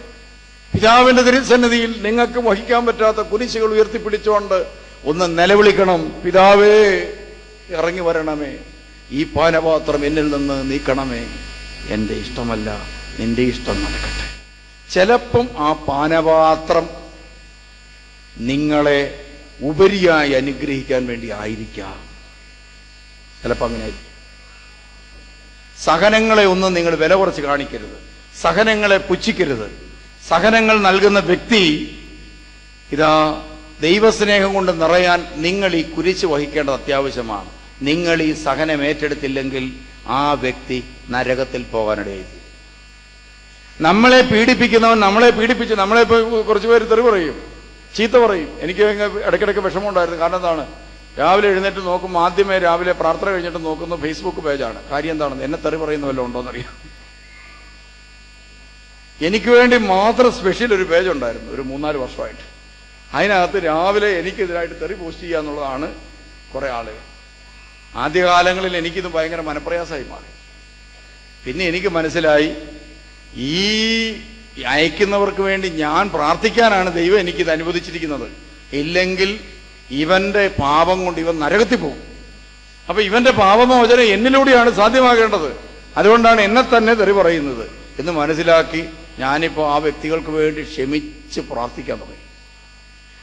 പിതാവിന്റെ 0.74 1.22
തിരുസന്നിധിയിൽ 1.22 2.02
നിങ്ങൾക്ക് 2.02 2.38
വഹിക്കാൻ 2.38 2.86
പറ്റാത്ത 2.86 3.16
കുരിശുകൾ 3.16 3.66
ഉയർത്തിപ്പിടിച്ചുകൊണ്ട് 3.66 4.66
ഒന്ന് 5.04 5.38
നിലവിളിക്കണം. 5.38 6.22
പിതാവേ 6.24 7.02
ഇറങ്ങി 7.70 8.00
വരണമേ. 8.00 8.56
ഈ 9.10 9.24
പാനപാത്രം 9.24 10.06
എന്നിൽ 10.06 10.30
നിന്ന് 10.30 10.70
നീക്കണമേ. 10.70 11.26
എന്റെ 11.88 12.14
ഇഷ്ടമല്ല. 12.14 13.01
നിന്റെ 13.18 13.42
ഇഷ്ടം 13.42 13.84
നടക്കട്ടെ. 13.84 14.32
ചിലപ്പം 14.94 15.48
ആ 15.58 15.72
പാനപാത്രം 15.72 16.88
നിങ്ങളെ 18.38 19.26
ഉപരിയായി 19.60 20.32
അനുഗ്രഹിക്കാൻ 20.32 21.06
വേണ്ടി 21.06 21.30
ആയിരിക്കാം. 21.30 22.08
ചിലപ്പോൾ 23.42 23.66
അങ്ങനെ 23.66 23.92
സഹനങ്ങളെ 25.84 26.44
ഒന്നും 26.44 26.74
നിങ്ങൾ 26.74 26.94
വില 26.96 27.14
കുറച്ച് 27.14 27.42
കാണിക്കരുത്. 27.42 27.96
സഹനങ്ങളെ 28.40 28.98
പുച്ഛിക്കരുത്. 28.98 29.70
സഹനങ്ങൾ 30.28 30.80
നൽകുന്ന 30.80 31.18
വ്യക്തി 31.18 31.96
ഇതാ 32.92 33.42
ദൈവസ്നേഹം 33.80 34.54
കൊണ്ട് 34.54 34.82
നിറയാൻ 34.82 35.26
നിങ്ങൾ 35.36 35.74
ഈ 35.74 35.82
കുരിശ് 35.82 36.26
വഹിക്കേണ്ടത് 36.26 36.74
അത്യാവശ്യമാണ്. 36.74 37.50
നിങ്ങൾ 37.82 38.22
ഈ 38.22 38.32
സഹനം 38.32 38.84
ഏറ്റെടുത്തില്ലെങ്കിൽ 38.84 39.72
ആ 40.06 40.32
വ്യക്തി 40.32 40.84
നരകത്തിൽ 41.10 41.62
പോകാനിടയായി. 41.62 42.41
നമ്മളെ 43.80 44.20
പീഡിപ്പിക്കുന്നവൻ 44.20 45.00
നമ്മളെ 45.00 45.30
പീഡിപ്പിച്ച് 45.30 45.74
നമ്മളെ 45.74 46.00
ഇപ്പൊ 46.00 46.42
കുറച്ച് 46.42 46.68
പേര് 46.68 46.90
തെറി 46.90 47.00
പറയും. 47.00 47.42
ചീത്ത 47.96 48.12
പറയും. 48.12 48.58
എനിക്ക് 48.60 48.80
ഇടയ്ക്കിടയ്ക്ക് 49.26 49.60
വിഷമമുണ്ടായിരുന്നു. 49.60 50.20
കാരണം 50.20 50.36
എന്താണ്? 50.36 50.66
രാവിലെ 51.18 51.48
എഴുന്നേറ്റ് 51.48 51.78
നോക്കുമ്പോൾ 51.78 52.20
ആദ്യമേ 52.20 52.58
രാവിലെ 52.58 52.92
പ്രാർത്ഥന 52.92 53.30
കഴിഞ്ഞിട്ട് 53.30 53.64
നോക്കുന്ന 53.64 53.96
ഫേസ്ബുക്ക് 53.96 54.38
പേജാണ്. 54.38 54.88
കാര്യം 54.88 55.10
എന്താണെന്ന്? 55.10 55.44
എന്നെ 55.44 55.58
തെറി 55.58 55.76
പറയുന്ന 55.76 56.06
വല്ലതും 56.06 56.26
ഉണ്ടോന്നറിയാം 56.26 56.92
എനിക്ക് 59.26 59.50
വേണ്ടി 59.50 59.76
മാത്രം 59.76 60.32
സ്പെഷ്യൽ 60.32 60.74
ഒരു 60.74 60.82
പേജ് 60.82 61.08
ഉണ്ടായിരുന്നു. 61.08 61.52
ഒരു 61.52 61.62
മൂന്നാൽ 61.62 61.96
വർഷമായിട്ട്. 61.96 62.40
അതിനകത്ത് 63.16 63.64
രാവിലെ 63.64 64.08
എനിക്കെതിരായിട്ട് 64.08 64.80
തെറി 64.80 64.94
പോസ്റ്റ് 64.94 65.22
ചെയ്യുക 65.22 65.38
എന്നുള്ളതാണ് 65.38 65.94
കുറെ 66.54 66.70
ആളുകൾ. 66.70 66.98
ആദ്യകാലങ്ങളിൽ 67.96 68.76
എനിക്കിത് 68.76 69.08
ഭയങ്കര 69.08 69.40
മനപ്രയാസമായി 69.40 70.04
മാറി. 70.04 70.30
പിന്നെ 71.46 71.64
എനിക്ക് 71.64 71.88
മനസ്സിലായി 71.88 72.56
ഈ 73.36 74.12
അയക്കുന്നവർക്ക് 74.66 75.40
വേണ്ടി 75.40 75.68
ഞാൻ 75.68 76.08
പ്രാർത്ഥിക്കാനാണ് 76.08 76.94
ദൈവം 76.94 77.20
എനിക്കിത് 77.20 77.50
അനുവദിച്ചിരിക്കുന്നത്. 77.50 78.30
ഇല്ലെങ്കിൽ 78.72 79.40
ഇവന്റെ 79.90 80.48
പാപം 80.48 81.04
കൊണ്ട് 81.04 81.20
ഇവൻ 81.20 81.38
നരകത്തിൽ 81.38 81.76
പോകും. 81.76 82.02
അപ്പൊ 82.88 83.02
ഇവന്റെ 83.02 83.30
പാപമോചനം 83.30 84.02
എന്നിലൂടെയാണ് 84.02 84.70
സാധ്യമാകേണ്ടത്. 84.70 85.56
അതുകൊണ്ടാണ് 85.96 86.40
എന്നെ 86.40 86.62
തന്നെ 86.62 86.94
തെറി 86.94 87.12
പറയുന്നത് 87.12 87.70
എന്ന് 87.98 88.12
മനസ്സിലാക്കി 88.12 88.88
ഞാനിപ്പോ 89.18 89.72
ആ 89.72 89.76
വ്യക്തികൾക്ക് 89.76 90.30
വേണ്ടി 90.30 90.62
ക്ഷമിച്ച് 90.62 91.40
പ്രാർത്ഥിക്കാൻ 91.40 91.98
തുടങ്ങി. 91.98 92.22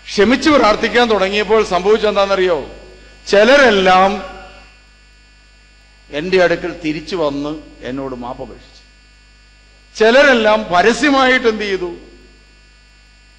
ക്ഷമിച്ച് 0.05 0.49
പ്രാർത്ഥിക്കാൻ 0.49 1.09
തുടങ്ങിയപ്പോൾ 1.09 1.63
സംഭവിച്ചെന്താണെന്നറിയോ? 1.63 2.69
ചിലരെല്ലാം 3.27 4.23
എന്റെ 6.11 6.43
അടുക്കൽ 6.43 6.75
തിരിച്ചു 6.85 7.15
വന്ന് 7.15 7.55
എന്നോട് 7.81 8.15
മാപ്പപേക്ഷിച്ചു 8.15 8.68
ചിലരെല്ലാം 9.99 10.65
പരസ്യമായിട്ട് 10.73 11.47
എന്ത് 11.47 11.63
ചെയ്തു? 11.63 11.89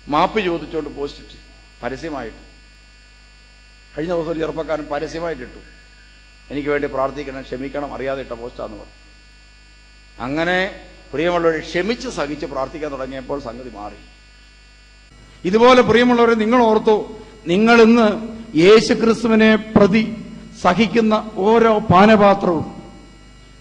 മാപ്പ് 0.09 0.41
ചോദിച്ചുകൊണ്ട് 0.45 0.91
പോസ്റ്റ് 0.97 1.39
പരസ്യമായിട്ട്. 1.83 2.41
കഴിഞ്ഞ 3.95 4.13
ദിവസം 4.13 4.31
ഒരു 4.31 4.39
ചെറുപ്പക്കാരൻ 4.39 4.85
പരസ്യമായിട്ട് 4.85 5.43
ഇട്ടു. 5.43 5.61
എനിക്ക് 6.51 6.69
വേണ്ടി 6.69 6.89
പ്രാർത്ഥിക്കണം 6.89 7.43
ക്ഷമിക്കണം 7.43 7.95
അറിയാതെ 7.95 8.21
ഇട്ട 8.21 8.33
പോസ്റ്റാന്ന് 8.33 8.77
പറഞ്ഞു. 8.77 8.97
അങ്ങനെ 10.25 10.57
പ്രിയമുള്ളവർ 11.13 11.61
ക്ഷമിച്ച് 11.61 12.09
സഹിച്ച് 12.09 12.47
പ്രാർത്ഥിക്കാൻ 12.47 12.93
തുടങ്ങിയപ്പോൾ 12.93 13.41
സംഗതി 13.41 13.71
മാറി. 13.77 13.97
ഇതുപോലെ 15.45 15.83
പ്രിയമുള്ളവരെ 15.83 16.35
നിങ്ങൾ 16.35 16.63
ഓർത്തു 16.63 16.97
നിങ്ങൾ 17.47 17.83
ഇന്ന് 17.83 18.09
യേശു 18.59 18.93
ക്രിസ്തുവിനെ 18.95 19.57
പ്രതി 19.57 20.03
സഹിക്കുന്ന 20.63 21.31
ഓരോ 21.35 21.79
പാനപാത്രവും 21.79 22.67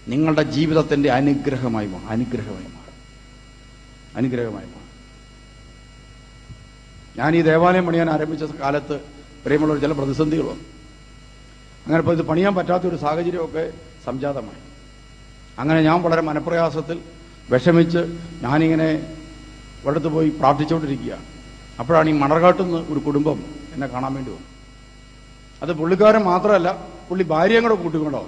നിങ്ങളുടെ 0.08 0.42
ജീവിതത്തിന്റെ 0.42 1.10
അനുഗ്രഹമായി 1.10 1.90
അനുഗ്രഹമായി 2.08 2.79
മാറും 4.10 4.18
അനുഗ്രഹമായി 4.18 4.68
ഞാൻ 7.18 7.36
ഈ 7.36 7.42
ദേവാലയം 7.42 7.86
പണിയാൻ 7.86 8.08
ആരംഭിച്ച 8.10 8.44
കാലത്ത് 8.62 8.96
പ്രിയമുള്ളവർ 9.44 9.78
ചില 9.80 9.92
പ്രതിസന്ധികൾ 9.92 10.46
വന്നു. 10.50 10.64
അങ്ങനെ 11.84 12.00
ഇപ്പോൾ 12.02 12.14
ഇത് 12.16 12.22
പണിയാൻ 12.22 12.52
പറ്റാത്ത 12.54 12.84
ഒരു 12.90 12.96
സാഹചര്യമൊക്കെ 12.96 13.64
സംജാതമായി. 14.06 14.62
അങ്ങനെ 15.58 15.80
ഞാൻ 15.82 16.02
വളരെ 16.02 16.22
മനപ്രയാസത്തിൽ 16.28 16.98
വിഷമിച്ച് 17.52 18.02
ഞാനിങ്ങനെ 18.42 18.88
ഇവിടുത്തെ 19.82 20.08
പോയി 20.08 20.28
പ്രാർത്ഥിച്ചുകൊണ്ടിരിക്കുകയാണ്. 20.40 21.24
അപ്പോഴാണ് 21.80 22.08
ഈ 22.08 22.12
മണർകാട്ടിൽ 22.12 22.68
ഒരു 22.92 23.00
കുടുംബം 23.06 23.38
എന്നെ 23.74 23.86
കാണാൻ 23.86 24.14
വേണ്ടി 24.14 24.30
വന്നു. 24.30 24.48
അത് 25.62 25.72
പുള്ളിക്കാരൻ 25.80 26.22
മാത്രമല്ല 26.22 26.68
പുള്ളി 27.08 27.24
ഭാര്യയും 27.24 27.62
കൂടെ 27.62 27.74
കൂട്ടിക്കൊണ്ടോ 27.74 28.22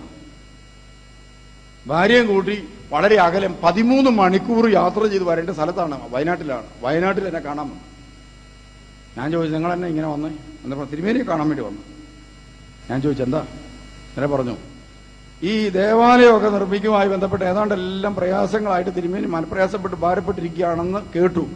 ഭാര്യയും 1.90 2.26
കൂട്ടി 2.26 2.56
വളരെ 2.92 3.20
അകലം 3.20 3.56
പതിമൂന്ന് 3.62 4.10
മണിക്കൂർ 4.10 4.72
യാത്ര 4.72 5.06
ചെയ്ത് 5.06 5.24
വരേണ്ട 5.24 5.50
സ്ഥലത്താണ് 5.50 6.08
വയനാട്ടിലാണ്. 6.10 6.66
വയനാട്ടിൽ 6.80 7.26
എന്നെ 7.26 7.40
കാണാൻ 7.40 7.68
വന്നു. 7.68 7.80
ഞാൻ 9.18 9.30
ചോദിച്ചു 9.30 9.54
നിങ്ങൾ 9.54 9.72
എന്നെ 9.72 9.88
ഇങ്ങനെ 9.88 10.08
വന്നേ? 10.08 10.30
എന്നപ്പോൾ 10.64 10.84
തിരുമേനിയെ 10.84 11.24
കാണാൻ 11.24 11.48
വേണ്ടി 11.48 11.64
വന്നു. 11.64 11.80
ഞാൻ 12.90 13.02
ചോദിച്ചു 13.02 13.24
എന്താ? 13.24 13.46
എന്നെ 14.16 14.26
പറഞ്ഞു 14.26 14.56
ഈ 15.42 15.68
ദേവാലയമൊക്കെ 15.68 16.48
നിർമ്മിക്കുമായി 16.48 17.08
ബന്ധപ്പെട്ട് 17.08 17.44
ഏതാണ്ട് 17.44 17.74
എല്ലാം 17.74 18.14
പ്രയാസങ്ങളായിട്ട് 18.14 18.90
തിരുമേനി 18.96 19.26
മനപ്രയാസപ്പെട്ട് 19.26 19.96
ഭാരപ്പെട്ടിരിക്കുകയാണെന്ന് 19.96 21.18
കേട്ടു. 21.18 21.50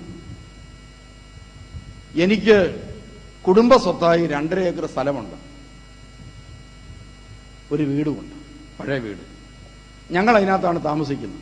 എനിക്ക് 2.15 2.85
കുടുംബ 3.47 3.77
സ്വത്തായി 3.77 4.27
രണ്ടര 4.27 4.59
ഏക്കർ 4.59 4.87
സ്ഥലമുണ്ട്. 4.87 5.37
ഒരു 7.75 7.83
വീടുമുണ്ട് 7.83 8.37
പഴയ 8.83 8.99
വീട്. 8.99 9.36
ഞങ്ങൾ 10.11 10.37
അതിനകത്താണ് 10.37 10.85
താമസിക്കുന്നത്. 10.85 11.41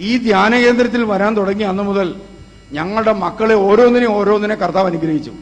ഈ 0.00 0.18
ധ്യാന 0.18 0.56
കേന്ദ്രത്തിൽ 0.56 1.04
വരാൻ 1.04 1.36
തുടങ്ങി 1.36 1.62
അന്ന് 1.62 1.82
മുതൽ 1.82 2.20
ഞങ്ങളുടെ 2.72 3.12
മക്കളെ 3.12 3.54
ഓരോന്നിനെ 3.54 4.06
ഓരോന്നിനെ 4.08 4.54
കർത്താവ് 4.54 4.86
അനുഗ്രഹിച്ചു. 4.86 5.32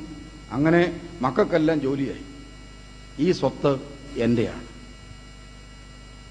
അങ്ങനെ 0.53 1.01
മക്കൾക്കെല്ലാം 1.23 1.81
ജോലിയായി. 1.81 2.23
ഈ 3.19 3.33
സ്വത്ത് 3.33 3.79
എന്റെയാണ്. 4.17 4.63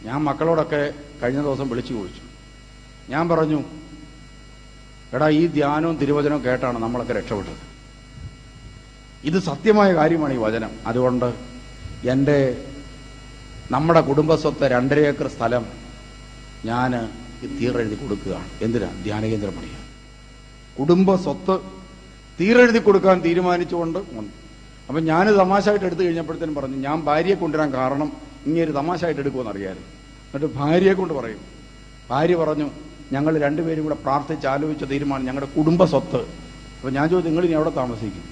ഞാൻ 0.07 0.23
മക്കളോടൊക്കെ 0.23 0.93
കഴിഞ്ഞ 1.23 1.41
ദിവസം 1.41 1.69
വിളിച്ചു 1.69 1.93
ചോദിച്ചു. 1.93 2.21
ഞാൻ 3.11 3.29
പറഞ്ഞു 3.29 3.63
എടാ 5.13 5.29
ഈ 5.29 5.47
ധ്യാനവും 5.47 5.97
തിരുവചനവും 5.97 6.43
കേട്ടാണ് 6.43 6.79
നമ്മളൊക്കെ 6.79 7.13
രക്ഷപ്പെട്ടത്. 7.13 7.71
ഇത് 9.23 9.39
സത്യമായ 9.39 9.93
കാര്യമാണ് 9.93 10.33
ഈ 10.33 10.37
വചനം. 10.37 10.71
അതുകൊണ്ട് 10.87 11.33
എന്റെ 12.03 12.70
നമ്മുടെ 13.73 14.01
കുടുംബസ്വത്ത് 14.07 14.65
രണ്ടര 14.73 14.99
ഏക്കർ 15.09 15.27
സ്ഥലം 15.35 15.63
ഞാൻ 16.69 16.91
തീരെഴുതി 17.59 17.95
കൊടുക്കുകയാണ്. 18.01 18.49
എന്തിനാ? 18.65 18.89
ധ്യാനകേന്ദ്രം 19.05 19.53
പണിയാൻ 19.57 19.83
കുടുംബ 20.79 21.15
സ്വത്ത് 21.25 21.55
തീരെഴുതി 22.39 22.79
കൊടുക്കാൻ 22.87 23.17
തീരുമാനിച്ചുകൊണ്ട് 23.25 23.99
അപ്പം 24.87 25.01
ഞാൻ 25.11 25.25
തമാശയായിട്ട് 25.39 25.85
എടുത്തു 25.89 26.03
കഴിഞ്ഞപ്പോഴത്തേനും 26.03 26.55
പറഞ്ഞു 26.59 26.77
ഞാൻ 26.87 26.97
ഭാര്യയെ 27.07 27.35
കൊണ്ടുവരാൻ 27.41 27.69
കാരണം 27.79 28.09
ഇങ്ങനെ 28.47 28.71
തമാശയായിട്ട് 28.79 29.21
എടുക്കുമെന്ന് 29.23 29.51
അറിയാമായിരുന്നു 29.53 29.89
എന്നിട്ട് 30.25 30.49
ഭാര്യയെ 30.59 30.93
കൊണ്ട് 30.99 31.13
പറയും. 31.19 31.41
ഭാര്യ 32.11 32.35
പറഞ്ഞു 32.41 32.67
ഞങ്ങൾ 33.15 33.33
രണ്ടുപേരും 33.45 33.83
കൂടെ 33.85 33.97
പ്രാർത്ഥിച്ച് 34.05 34.47
ആലോചിച്ച 34.53 34.83
തീരുമാനം 34.91 35.25
ഞങ്ങളുടെ 35.29 35.49
കുടുംബ 35.57 35.83
സ്വത്ത് 35.93 36.21
അപ്പം 36.75 36.93
ഞാൻ 36.97 37.05
ചോദിച്ചു 37.11 37.29
നിങ്ങൾ 37.29 37.45
ഇനി 37.47 37.55
എവിടെ 37.59 37.73
താമസിക്കും? 37.81 38.25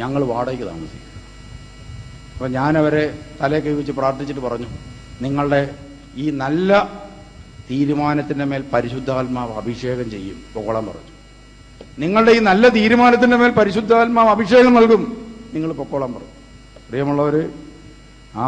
ഞങ്ങൾ 0.00 0.20
വാടകയ്ക്ക് 0.32 0.66
താമസിക്കും. 0.72 1.09
അപ്പം 2.40 2.52
ഞാനവരെ 2.52 3.18
തലേ 3.42 3.60
കൈ 3.60 3.72
വെച്ച് 3.72 3.92
പ്രാർത്ഥിച്ചിട്ട് 3.92 4.40
പറഞ്ഞു 4.40 4.66
നിങ്ങളുടെ 5.22 5.74
ഈ 6.16 6.30
നല്ല 6.30 7.00
തീരുമാനത്തിന്റെ 7.70 8.44
മേൽ 8.44 8.64
പരിശുദ്ധാത്മാവ് 8.72 9.52
അഭിഷേകം 9.52 10.10
ചെയ്യും 10.10 10.42
പൊക്കോളാൻ 10.54 10.86
പറഞ്ഞു. 10.86 11.10
നിങ്ങളുടെ 11.98 12.32
ഈ 12.32 12.38
നല്ല 12.38 12.68
തീരുമാനത്തിന്റെ 12.68 13.36
മേൽ 13.36 13.50
പരിശുദ്ധാത്മാവ് 13.50 14.28
അഭിഷേകം 14.28 14.74
നൽകും 14.74 15.02
നിങ്ങൾ 15.54 15.72
പൊക്കോളാൻ 15.72 16.12
പറഞ്ഞു. 16.12 16.28
പ്രിയമുള്ളവര് 16.88 17.50
ആ 18.36 18.46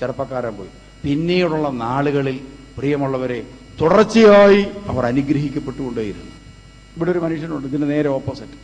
ചെറുപ്പക്കാരൻ 0.00 0.54
പോയി. 0.54 0.68
പിന്നീടുള്ള 1.04 1.68
നാളുകളിൽ 1.68 2.40
പ്രിയമുള്ളവരെ 2.78 3.46
തുടർച്ചയായി 3.80 4.66
അവർ 4.88 5.06
അനുഗ്രഹിക്കപ്പെട്ടുകൊണ്ടേയിരുന്നു. 5.06 6.32
ഇവിടെ 6.96 7.10
ഒരു 7.10 7.18
മനുഷ്യനുണ്ട് 7.18 7.68
ഇതിന് 7.68 7.90
നേരെ 7.90 8.08
ഓപ്പോസിറ്റ്. 8.08 8.58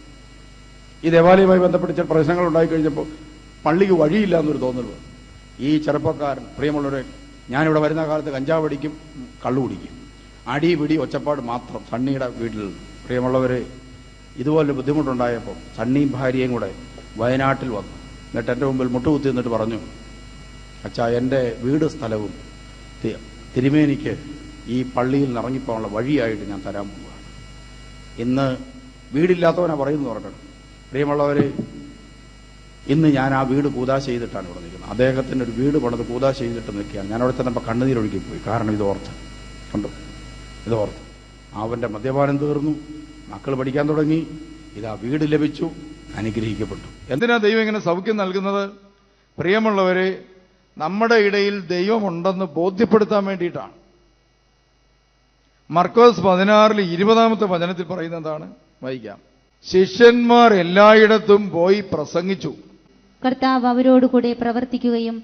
ഈ 1.06 1.10
ദേവാലയവുമായി 1.10 1.60
ബന്ധപ്പെട്ട് 1.60 1.96
ചില 1.96 2.04
പ്രശ്നങ്ങൾ 2.10 2.46
ഉണ്ടായി 2.46 2.66
കഴിഞ്ഞപ്പോൾ 2.66 3.29
പള്ളിക്ക് 3.64 3.96
വഴിയില്ല 4.02 4.34
എന്നൊരു 4.42 4.60
തോന്നൽ. 4.64 4.88
ഈ 5.66 5.70
ചെറുപ്പക്കാരൻ 5.84 6.44
പ്രിയമുള്ളവരെ 6.56 7.00
ഞാനിവിടെ 7.52 7.80
വരുന്ന 7.84 8.02
കാലത്ത് 8.10 8.30
കഞ്ചാവ് 8.36 8.66
അടിക്കും 8.68 8.92
കള്ളു 9.44 9.60
കുടിക്കും. 9.64 9.94
അടി 10.52 10.70
പിടി 10.80 10.94
ഒച്ചപ്പാട് 11.04 11.40
മാത്രം 11.52 11.82
സണ്ണിയുടെ 11.90 12.28
വീട്ടിൽ. 12.40 12.62
പ്രിയമുള്ളവരെ 13.04 13.60
ഇതുപോലെ 14.42 14.72
ബുദ്ധിമുട്ടുണ്ടായപ്പോൾ 14.78 15.56
സണ്ണിയും 15.78 16.10
ഭാര്യയും 16.16 16.50
കൂടെ 16.54 16.70
വയനാട്ടിൽ 17.20 17.70
വന്നു. 17.78 17.94
എന്നിട്ട് 18.30 18.50
എന്റെ 18.54 18.66
മുമ്പിൽ 18.70 18.88
മുട്ടുകുത്തി 18.96 19.28
എന്നിട്ട് 19.32 19.52
പറഞ്ഞു 19.56 19.78
അച്ഛാ 20.86 21.06
എന്റെ 21.20 21.40
വീട് 21.64 21.86
സ്ഥലവും 21.94 22.32
തിരുമേനിക്ക് 23.54 24.12
ഈ 24.74 24.76
പള്ളിയിൽ 24.94 25.26
നിന്ന് 25.28 25.40
ഇറങ്ങിപ്പോകാനുള്ള 25.42 25.88
വഴിയായിട്ട് 25.96 26.44
ഞാൻ 26.52 26.60
തരാൻ 26.66 26.86
പോവുകയാണ് 26.92 27.26
ഇന്ന് 28.24 28.46
വീടില്ലാത്തവനാ 29.14 29.76
പറയുന്നു 29.82 30.08
പറഞ്ഞു 30.12 30.32
പ്രിയമുള്ളവര് 30.90 31.46
ഇന്ന് 32.86 33.08
ഞാൻ 33.08 33.34
ആ 33.34 33.42
വീട് 33.42 33.68
കൂതാശ 33.68 34.06
ചെയ്തിട്ടാണ് 34.06 34.48
ഇവിടെ 34.48 34.60
നിൽക്കുന്നത്. 34.60 34.90
അദ്ദേഹത്തിന്റെ 34.90 35.44
ഒരു 35.44 35.52
വീട് 35.52 35.78
പണിത് 35.78 36.06
കൂതാശ 36.06 36.38
ചെയ്തിട്ട് 36.38 36.76
നിൽക്കുകയാണ്. 36.76 37.10
ഞാൻ 37.10 37.20
അവിടെ 37.20 37.36
ചെന്നപ്പോൾ 37.36 37.60
കണ്ണുനീരൊഴുകി 37.60 38.18
പോയി. 38.18 38.40
കാരണം 38.46 38.82
ഓർത്ത്. 38.82 39.06
കണ്ടു? 39.74 39.88
ഇത് 40.66 40.74
ഓർത്ത്. 40.74 40.96
അവന്റെ 41.52 41.88
മദ്യപാനം 41.88 42.38
തീർന്നു. 42.38 42.74
മക്കൾ 43.28 43.54
പഠിക്കാൻ 43.54 43.88
തുടങ്ങി. 43.88 44.26
ഇതാ 44.76 44.98
വീട് 45.02 45.32
ലഭിച്ചു. 45.32 45.70
അനുഗ്രഹിക്കപ്പെട്ടു. 46.16 47.12
എന്തിനാ 47.12 47.36
ദൈവം 47.36 47.60
ഇങ്ങനെ 47.60 47.80
സൗഖ്യം 47.80 48.16
നൽകുന്നത്? 48.16 48.70
പ്രിയമുള്ളവരെ 49.38 50.22
നമ്മുടെ 50.78 51.14
ഇടയിൽ 51.14 51.60
ദൈവമുണ്ടെന്ന് 51.60 52.44
ബോധ്യപ്പെടുത്താൻ 52.44 53.24
വേണ്ടിയിട്ടാണ്. 53.24 53.70
മർക്കോസ് 55.70 56.20
പതിനാറിൽ 56.20 56.80
ഇരുപതാമത്തെ 56.80 57.44
വചനത്തിൽ 57.44 57.82
പറയുന്നത് 57.82 58.20
എന്താണ്? 58.20 58.50
വായിക്കാം. 58.82 59.18
ശിഷ്യന്മാർ 59.70 60.54
എല്ലായിടത്തും 60.54 61.50
പോയി 61.50 61.84
പ്രസംഗിച്ചു. 61.92 62.54
കർത്താവ് 63.22 63.66
അവരോടുകൂടെ 63.66 64.30
പ്രവർത്തിക്കുകയും 64.42 65.16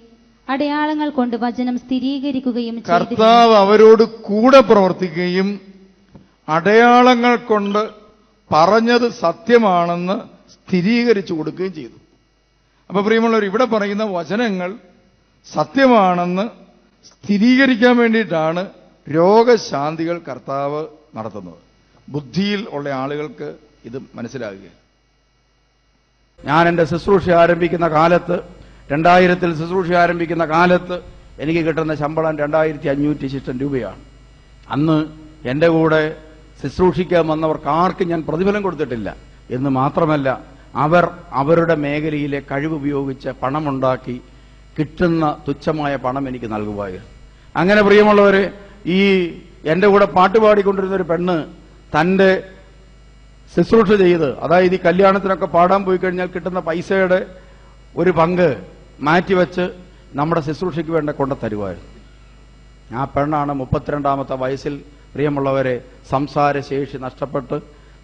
അടയാളങ്ങൾ 0.48 1.08
കൊണ്ട് 1.10 1.36
വചനം 1.36 1.76
സ്ഥിരീകരിക്കുകയും 1.78 2.76
കർത്താവ് 2.88 3.54
അവരോട് 3.54 4.04
കൂടെ 4.28 4.60
പ്രവർത്തിക്കുകയും 4.60 5.48
അടയാളങ്ങൾ 6.48 7.36
കൊണ്ട് 7.50 7.82
പറഞ്ഞത് 8.50 9.06
സത്യമാണെന്ന് 9.24 10.16
സ്ഥിരീകരിച്ചു 10.54 11.32
കൊടുക്കുകയും 11.34 11.72
ചെയ്തു. 11.78 11.96
അപ്പൊ 12.90 13.00
പ്രിയമുള്ളവർ 13.02 13.44
ഇവിടെ 13.44 13.64
പറയുന്ന 13.64 14.04
വചനങ്ങൾ 14.18 14.70
സത്യമാണെന്ന് 15.46 16.44
സ്ഥിരീകരിക്കാൻ 17.04 17.94
വേണ്ടിയിട്ടാണ് 17.96 18.62
രോഗശാന്തികൾ 19.06 20.16
കർത്താവ് 20.28 20.82
നടത്തുന്നത്. 21.16 21.60
ബുദ്ധിയിൽ 22.08 22.60
ഉള്ള 22.76 22.88
ആളുകൾക്ക് 23.02 23.48
ഇത് 23.88 23.98
മനസ്സിലാകുക 24.14 24.66
ഞാൻ 26.48 26.62
എന്റെ 26.70 26.84
ശുശ്രൂഷ 26.90 27.26
ആരംഭിക്കുന്ന 27.42 27.86
കാലത്ത് 27.98 28.36
രണ്ടായിരത്തിൽ 28.92 29.50
ശുശ്രൂഷ 29.60 29.90
ആരംഭിക്കുന്ന 30.02 30.44
കാലത്ത് 30.54 30.96
എനിക്ക് 31.42 31.62
കിട്ടുന്ന 31.66 31.94
ശമ്പളം 32.02 32.34
രണ്ടായിരത്തി 32.42 32.88
അഞ്ഞൂറ്റി 32.92 33.26
ശിഷ്ടം 33.32 33.56
രൂപയാണ്. 33.62 34.00
അന്ന് 34.74 34.98
എന്റെ 35.52 35.68
കൂടെ 35.76 36.02
ശുശ്രൂഷിക്കാൻ 36.60 37.24
വന്നവർക്ക് 37.32 37.68
ആർക്കും 37.80 38.08
ഞാൻ 38.12 38.20
പ്രതിഫലം 38.28 38.62
കൊടുത്തിട്ടില്ല. 38.66 39.08
എന്ന് 39.56 39.70
മാത്രമല്ല 39.80 40.28
അവർ 40.84 41.04
അവരുടെ 41.40 41.74
മേഖലയിലെ 41.84 42.40
കഴിവുപയോഗിച്ച് 42.50 43.30
പണമുണ്ടാക്കി 43.42 44.16
കിട്ടുന്ന 44.78 45.24
തുച്ഛമായ 45.46 45.92
പണം 46.06 46.24
എനിക്ക് 46.30 46.48
നൽകുമായിരുന്നു. 46.54 47.08
അങ്ങനെ 47.60 47.80
പ്രിയമുള്ളവർ 47.88 48.36
ഈ 48.96 49.00
എന്റെ 49.72 49.86
കൂടെ 49.92 50.06
പാട്ടുപാടിക്കൊണ്ടിരുന്ന 50.16 50.94
ഒരു 50.94 51.06
പെണ്ണ് 51.10 51.36
തന്റെ 51.94 52.30
ശുശ്രൂഷ 53.52 53.90
ചെയ്ത് 54.02 54.28
അതായത് 54.44 54.74
ഈ 54.76 54.80
കല്യാണത്തിനൊക്കെ 54.86 55.48
പാടാൻ 55.56 55.82
പോയി 55.84 55.98
കഴിഞ്ഞാൽ 55.98 56.28
കിട്ടുന്ന 56.34 56.60
പൈസയുടെ 56.60 57.20
ഒരു 57.96 58.10
പങ്ക് 58.10 58.48
മാറ്റിവെച്ച് 59.00 59.64
നമ്മുടെ 60.14 60.40
ശുശ്രൂഷയ്ക്ക് 60.40 60.92
വേണ്ട 60.96 61.10
കൊണ്ട് 61.10 61.34
തരുമായിരുന്നു 61.42 61.92
ആ 62.96 63.04
പെണ്ണാണ് 63.14 63.52
മുപ്പത്തിരണ്ടാമത്തെ 63.52 64.36
വയസ്സിൽ 64.42 64.74
പ്രിയമുള്ളവരെ 65.14 65.74
സംസാരശേഷി 66.10 66.98
നഷ്ടപ്പെട്ട് 66.98 67.56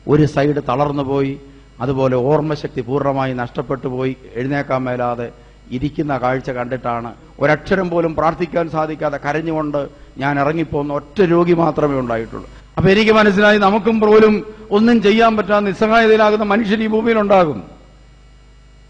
ഒരു 0.07 0.25
സൈഡ് 0.27 0.61
തളർന്നു 0.71 1.03
പോയി 1.03 1.35
അതുപോലെ 1.83 2.17
ഓർമ്മശക്തി 2.31 2.83
പൂർണമായി 2.89 3.33
നഷ്ടപ്പെട്ടു 3.33 3.89
പോയി 3.89 4.15
എഴുന്നേക്കാൻ 4.35 4.81
മേലാതെ 4.83 5.29
ഇരിക്കുന്ന 5.77 6.13
കാഴ്ച 6.23 6.51
കണ്ടിട്ടാണ് 6.51 7.11
ഒരക്ഷരം 7.43 7.87
പോലും 7.91 8.13
പ്രാർത്ഥിക്കാൻ 8.15 8.67
സാധിക്കാതെ 8.71 9.19
കരഞ്ഞുകൊണ്ട് 9.27 9.81
ഞാൻ 10.19 10.35
ഇറങ്ങിപ്പോന്ന 10.43 10.91
ഒറ്റ 10.93 11.19
രോഗി 11.35 11.55
മാത്രമേ 11.55 11.97
ഉണ്ടായിട്ടുള്ളൂ. 12.01 12.49
അപ്പൊ 12.77 12.89
എനിക്ക് 12.91 13.13
മനസ്സിലായി 13.13 13.59
നമുക്കും 13.59 13.97
പോലും 14.01 14.35
ഒന്നും 14.73 15.03
ചെയ്യാൻ 15.03 15.37
പറ്റാത്ത 15.37 15.65
നിസ്സഹായതയിലാകുന്ന 15.65 16.45
മനുഷ്യർ 16.45 16.83
ഈ 16.83 16.87
ഭൂമിയിലുണ്ടാകും. 16.87 17.63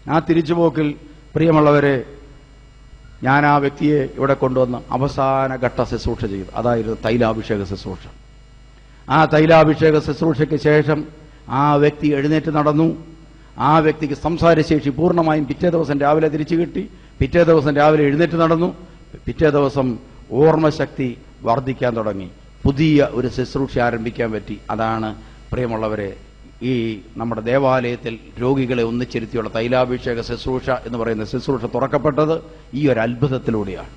ആ 0.09 0.19
തിരിച്ചുപോക്കിൽ 0.19 0.95
പ്രിയമുള്ളവരെ 1.35 2.03
ഞാൻ 3.23 3.45
ആ 3.45 3.57
വ്യക്തിയെ 3.57 4.09
ഇവിടെ 4.15 4.33
കൊണ്ടുവന്ന് 4.33 4.77
അവസാന 4.91 5.55
ഘട്ട 5.55 5.83
ശുശ്രൂഷ 5.83 6.25
ചെയ്തു. 6.25 6.45
അതായിരുന്നു 6.55 6.97
തൈലാഭിഷേക 7.05 7.63
ശുശ്രൂഷ. 7.63 7.97
ആ 9.09 9.25
തൈലാഭിഷേക 9.25 9.99
ശുശ്രൂഷയ്ക്ക് 9.99 10.55
ശേഷം 10.55 11.05
ആ 11.49 11.73
വ്യക്തി 11.73 12.07
എഴുന്നേറ്റ് 12.07 12.55
നടന്നു. 12.55 13.05
ആ 13.57 13.79
വ്യക്തിക്ക് 13.79 14.13
സംസാരശേഷി 14.13 14.89
പൂർണമായും 14.89 15.47
പിറ്റേ 15.47 15.69
ദിവസം 15.69 15.99
രാവിലെ 15.99 16.27
തിരിച്ചു 16.27 16.55
കിട്ടി. 16.55 16.89
പിറ്റേ 17.19 17.43
ദിവസം 17.43 17.75
രാവിലെ 17.75 18.03
എഴുന്നേറ്റ് 18.03 18.33
നടന്നു. 18.33 18.75
പിറ്റേ 19.25 19.49
ദിവസം 19.49 19.97
ഓർമ്മശക്തി 20.31 21.17
വർദ്ധിക്കാൻ 21.41 21.95
തുടങ്ങി. 21.95 22.29
പുതിയ 22.63 23.07
ഒരു 23.11 23.27
ശുശ്രൂഷ 23.27 23.79
ആരംഭിക്കാൻ 23.79 24.31
പറ്റി. 24.31 24.59
അതാണ് 24.71 25.15
പ്രിയമുള്ളവരെ 25.53 26.15
ഈ 26.63 26.71
നമ്മുടെ 27.17 27.41
ദേവാലയത്തിൽ 27.41 28.19
രോഗികളെ 28.41 28.83
ഒന്നിച്ചിരുത്തിയുള്ള 28.83 29.49
തൈലാഭിഷേക 29.49 30.21
ശുശ്രൂഷ 30.21 30.69
എന്ന് 30.69 30.97
പറയുന്ന 30.99 31.25
ശുശ്രൂഷ 31.25 31.65
തുറക്കപ്പെട്ടത് 31.65 32.33
ഈ 32.73 32.87
ഒരു 32.87 32.99
അത്ഭുതത്തിലൂടെയാണ്. 32.99 33.91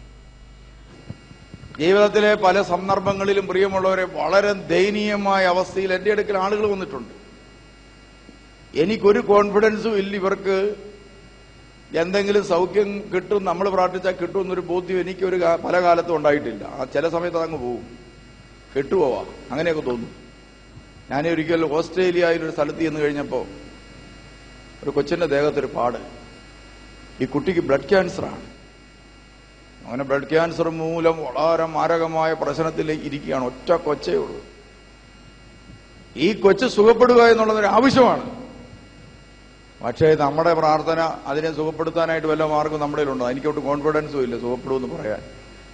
ജീവിതത്തിലെ 1.79 2.35
പല 2.35 2.63
സന്ദർഭങ്ങളിലും 2.63 3.47
പ്രിയമുള്ളവരെ 3.47 4.05
വളരെ 4.05 4.53
ദയനീയമായ 4.53 5.45
അവസ്ഥയിൽ 5.47 5.93
എന്റെ 5.93 6.13
അടുക്കൽ 6.13 6.39
ആളുകൾ 6.39 6.67
വന്നിട്ടുണ്ട്. 6.73 7.15
എനിക്കൊരു 8.75 9.21
കോൺഫിഡൻസും 9.21 9.97
ഇല്ല 9.99 10.15
ഇവർക്ക്. 10.17 10.59
എന്തെങ്കിലും 12.03 12.45
സൗഖ്യം 12.45 12.93
കിട്ടും 13.15 13.45
നമ്മൾ 13.45 13.69
പ്രാർത്ഥിച്ചാൽ 13.69 14.15
കിട്ടും 14.21 14.41
എന്നൊരു 14.41 14.61
ബോധ്യം 14.61 15.01
എനിക്കൊരു 15.01 15.37
പല 15.65 15.83
കാലത്തും 15.87 16.17
ഉണ്ടായിട്ടില്ല. 16.17 16.87
ചില 16.95 17.09
സമയത്ത് 17.09 17.39
അതങ്ങ് 17.39 17.59
പോവും 17.59 17.85
കെട്ടുപോവാ. 18.77 19.25
അങ്ങനെയൊക്കെ 19.51 19.83
തോന്നും. 19.91 20.26
ഞാൻ 21.11 21.29
ഒരിക്കൽ 21.29 21.73
ഓസ്ട്രേലിയയിൽ 21.73 22.45
ഒരു 22.45 22.51
സ്ഥലത്ത് 22.51 22.79
ചെന്ന് 22.79 23.01
കഴിഞ്ഞപ്പോൾ 23.01 23.47
ഒരു 24.83 24.91
കൊച്ചിന്റെ 24.91 25.27
ദേഹത്തൊരു 25.27 25.67
പാട്. 25.67 25.97
ഈ 27.21 27.25
കുട്ടിക്ക് 27.25 27.61
ബ്ലഡ് 27.61 27.89
ക്യാൻസറാണ്. 27.89 28.43
അങ്ങനെ 29.87 30.05
ബ്ലഡ് 30.05 30.31
ക്യാൻസർ 30.31 30.69
മൂലം 30.69 31.17
വളരെ 31.19 31.67
മാരകമായ 31.67 32.33
പ്രശ്നത്തിൽ 32.33 32.93
ഇരിക്കുകയാണ്. 32.93 33.45
ഒറ്റ 33.45 33.73
കൊച്ചേ 33.73 34.15
ഉള്ളൂ. 34.15 34.41
ഈ 36.17 36.33
കൊച്ച് 36.33 36.67
സുഖപ്പെടുക 36.67 37.23
എന്നുള്ളതൊരു 37.23 37.67
ആവശ്യമാണ്. 37.67 38.47
പക്ഷേ 39.85 40.15
നമ്മുടെ 40.15 40.55
പ്രാർത്ഥന 40.55 41.01
അതിനെ 41.27 41.53
സുഖപ്പെടുത്താനായിട്ട് 41.53 42.27
വല്ല 42.27 42.45
മാർഗം 42.45 42.81
നമ്മുടെ 42.81 43.03
എനിക്കോട്ട് 43.03 43.61
കോൺഫിഡൻസും 43.61 44.23
ഇല്ല. 44.23 44.39
സുഖപ്പെടുമെന്ന് 44.39 44.95
പറയാൻ. 44.95 45.23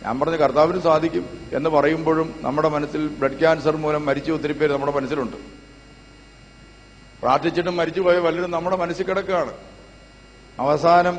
ഞാൻ 0.05 0.21
പറഞ്ഞ 0.21 0.37
കർത്താവിന് 0.37 0.81
സാധിക്കും 0.81 1.25
എന്ന് 1.53 1.71
പറയുമ്പോഴും 1.71 2.35
നമ്മുടെ 2.41 2.69
മനസ്സിൽ 2.69 3.07
ബ്ലഡ് 3.07 3.39
ക്യാൻസർ 3.39 3.77
മൂലം 3.77 4.07
മരിച്ച 4.07 4.31
ഒത്തിരി 4.31 4.53
പേര് 4.53 4.73
നമ്മുടെ 4.73 4.93
മനസ്സിലുണ്ട്. 4.93 5.37
പ്രാർത്ഥിച്ചിട്ടും 7.23 7.77
മരിച്ചുപോയ 7.77 8.21
പലരും 8.21 8.51
നമ്മുടെ 8.51 8.77
മനസ്സിൽ 8.77 9.05
കിടക്കുകയാണ്. 9.05 9.53
അവസാനം 10.61 11.19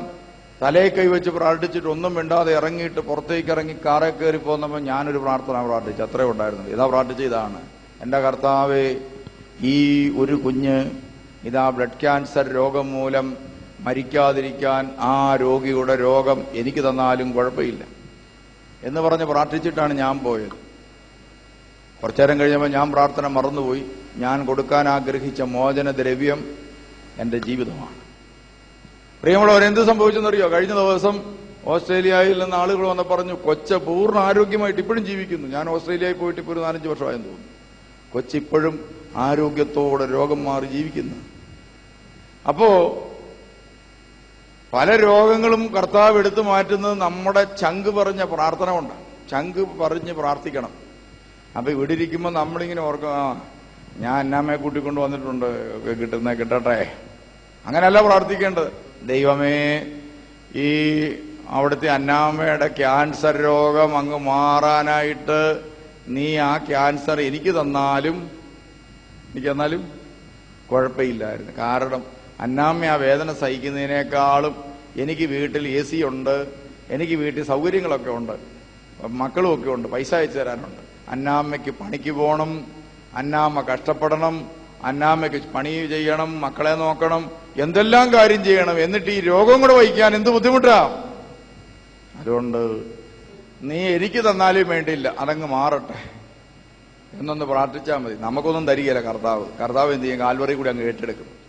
തലയെ 0.62 0.88
കൈവച്ച് 0.88 1.30
പ്രാർത്ഥിച്ചിട്ട് 1.30 1.88
ഒന്നും 1.88 2.14
മിണ്ടാതെ 2.14 2.52
ഇറങ്ങിയിട്ട് 2.52 3.00
പുറത്തേക്ക് 3.00 3.50
ഇറങ്ങി 3.50 3.76
കാറെ 3.84 4.10
കയറി 4.10 4.36
പോകുന്നപ്പോൾ 4.36 4.80
ഞാനൊരു 4.80 5.18
പ്രാർത്ഥന 5.18 5.62
പ്രാർത്ഥിച്ചു. 5.66 6.02
അത്രേ 6.02 6.24
ഉണ്ടായിരുന്നു. 6.24 6.68
ഇതാ 6.68 6.86
പ്രാർത്ഥിച്ച 6.86 7.22
ഇതാണ്. 7.22 7.60
എന്റെ 8.02 8.20
കർത്താവെ 8.20 8.96
ഈ 9.60 9.74
ഒരു 10.18 10.34
കുഞ്ഞ് 10.34 10.90
ഇതാ 11.44 11.70
ബ്ലഡ് 11.70 12.00
ക്യാൻസർ 12.00 12.48
രോഗം 12.48 12.92
മൂലം 12.92 13.36
മരിക്കാതിരിക്കാൻ 13.80 14.90
ആ 14.98 15.36
രോഗിയുടെ 15.36 15.96
രോഗം 15.96 16.44
എനിക്ക് 16.52 16.88
തന്നാലും 16.88 17.32
കുഴപ്പമില്ല. 17.32 17.93
എന്ന് 18.84 19.00
പറഞ്ഞ് 19.00 19.24
പ്രാർത്ഥിച്ചിട്ടാണ് 19.24 19.94
ഞാൻ 19.94 20.18
പോയത്. 20.18 20.64
കുറച്ചേരം 22.02 22.40
കഴിഞ്ഞപ്പോൾ 22.40 22.68
ഞാൻ 22.68 22.92
പ്രാർത്ഥന 22.92 23.26
മറന്നുപോയി. 23.26 23.84
ഞാൻ 24.16 24.46
കൊടുക്കാൻ 24.46 24.88
ആഗ്രഹിച്ച 24.88 25.42
മോചന 25.42 25.90
ദ്രവ്യം 25.90 26.54
എന്റെ 27.18 27.38
ജീവിതമാണ്. 27.38 27.96
പ്രിയമുള്ളവർ 29.22 29.64
എന്ത് 29.64 29.86
സംഭവിച്ചെന്നറിയോ? 29.86 30.48
കഴിഞ്ഞ 30.48 30.72
ദിവസം 30.72 31.36
ഓസ്ട്രേലിയയിൽ 31.64 32.42
നിന്ന് 32.42 32.56
ആളുകൾ 32.56 32.86
വന്ന് 32.86 33.02
പറഞ്ഞു 33.02 33.34
കൊച്ച 33.34 33.72
പൂർണ 33.72 34.18
ആരോഗ്യമായിട്ട് 34.18 34.80
ഇപ്പോഴും 34.80 35.06
ജീവിക്കുന്നു. 35.06 35.48
ഞാൻ 35.48 35.68
ഓസ്ട്രേലിയയിൽ 35.68 36.14
പോയിട്ട് 36.14 36.40
ഇപ്പോൾ 36.40 36.52
ഒരു 36.52 36.60
നാലഞ്ച് 36.60 36.88
വർഷമായെന്ന് 36.88 37.24
തോന്നുന്നു. 37.24 37.48
കൊച്ചിപ്പോഴും 38.12 38.94
ആരോഗ്യത്തോടെ 39.16 40.06
രോഗം 40.06 40.44
മാറി 40.44 40.64
ജീവിക്കുന്നു. 40.64 41.14
അപ്പോ 42.48 42.66
പല 44.74 44.96
രോഗങ്ങളും 44.96 45.74
കർത്താവ് 45.74 46.18
എടുത്തു 46.18 46.40
മാറ്റുന്നത് 46.40 46.94
നമ്മുടെ 47.00 47.42
ചങ്ക് 47.62 47.88
പറഞ്ഞ 47.88 48.22
പ്രാർത്ഥന 48.22 48.70
കൊണ്ട്. 48.70 48.94
ചങ്ക് 49.30 49.60
പറഞ്ഞ് 49.80 50.12
പ്രാർത്ഥിക്കണം. 50.12 50.72
അപ്പൊ 51.56 51.72
ഇവിടെ 51.72 51.92
ഇരിക്കുമ്പോൾ 51.92 52.32
നമ്മളിങ്ങനെ 52.32 52.82
ഓർക്കും 52.82 53.42
ഞാൻ 54.02 54.14
അന്നാമ്മയെ 54.14 54.56
കൂട്ടിക്കൊണ്ട് 54.56 55.00
വന്നിട്ടുണ്ട് 55.00 55.46
കിട്ടുന്ന 56.00 56.32
കിട്ടട്ടെ. 56.32 56.92
അങ്ങനെയല്ല 57.66 58.00
പ്രാർത്ഥിക്കേണ്ടത്. 58.00 58.72
ദൈവമേ 59.06 59.58
ഈ 60.56 60.68
അവിടുത്തെ 61.48 61.88
അന്നാമ്മയുടെ 61.88 62.66
ക്യാൻസർ 62.66 63.36
രോഗം 63.36 63.98
അങ്ങ് 63.98 64.18
മാറാനായിട്ട് 64.18 65.38
നീ 66.08 66.36
ആ 66.36 66.58
ക്യാൻസർ 66.58 67.20
എനിക്ക് 67.20 67.60
തന്നാലും 67.60 68.16
എനിക്ക് 69.30 69.48
തന്നാലും 69.50 69.82
കുഴപ്പമില്ലായിരുന്നു. 70.70 71.52
കാരണം 71.58 72.13
അന്നാമ്മ 72.40 72.84
ആ 72.84 72.94
വേദന 72.94 73.32
സഹിക്കുന്നതിനേക്കാളും 73.32 74.64
എനിക്ക് 74.96 75.26
വീട്ടിൽ 75.26 75.68
എ 75.68 75.82
സി 75.82 76.02
ഉണ്ട് 76.02 76.46
എനിക്ക് 76.90 77.14
വീട്ടിൽ 77.14 77.44
സൗകര്യങ്ങളൊക്കെ 77.44 78.10
ഉണ്ട് 78.10 78.32
മക്കളും 79.06 79.54
ഒക്കെ 79.54 79.70
ഉണ്ട് 79.70 79.88
പൈസ 79.88 80.14
അയച്ചു 80.14 80.38
തരാനുണ്ട്. 80.38 80.82
അന്നാമ്മയ്ക്ക് 81.08 81.70
പണിക്ക് 81.70 82.10
പോകണം 82.10 82.66
അന്നാമ്മ 83.14 83.60
കഷ്ടപ്പെടണം 83.60 84.50
അന്നാമ്മയ്ക്ക് 84.84 85.42
പണി 85.54 85.86
ചെയ്യണം 85.86 86.40
മക്കളെ 86.40 86.74
നോക്കണം 86.74 87.30
എന്തെല്ലാം 87.56 88.12
കാര്യം 88.12 88.44
ചെയ്യണം 88.44 88.80
എന്നിട്ട് 88.80 89.10
ഈ 89.10 89.20
രോഗം 89.20 89.60
കൂടെ 89.60 89.74
വഹിക്കാൻ 89.74 90.14
എന്ത് 90.14 90.30
ബുദ്ധിമുട്ടാ? 90.30 91.06
അതുകൊണ്ട് 92.16 92.82
നീ 93.62 93.78
എനിക്ക് 93.80 94.30
തന്നാലും 94.30 94.68
വേണ്ടിയില്ല 94.68 95.14
അതങ്ങ് 95.18 95.46
മാറട്ടെ. 95.46 95.94
എന്നൊന്ന് 97.18 97.44
പ്രാർത്ഥിച്ചാൽ 97.44 97.96
മതി. 97.96 98.14
നമുക്കൊന്നും 98.14 98.66
തരികയില്ല 98.66 99.00
കർത്താവ്. 99.00 99.46
കർത്താവ് 99.62 99.92
എന്ത് 99.92 100.04
ചെയ്യും? 100.04 100.20
കാൽവറി 100.20 100.54
കൂടി 100.54 100.68
അങ്ങ് 100.68 100.84
ഏറ്റെടുക്കും. 100.84 101.43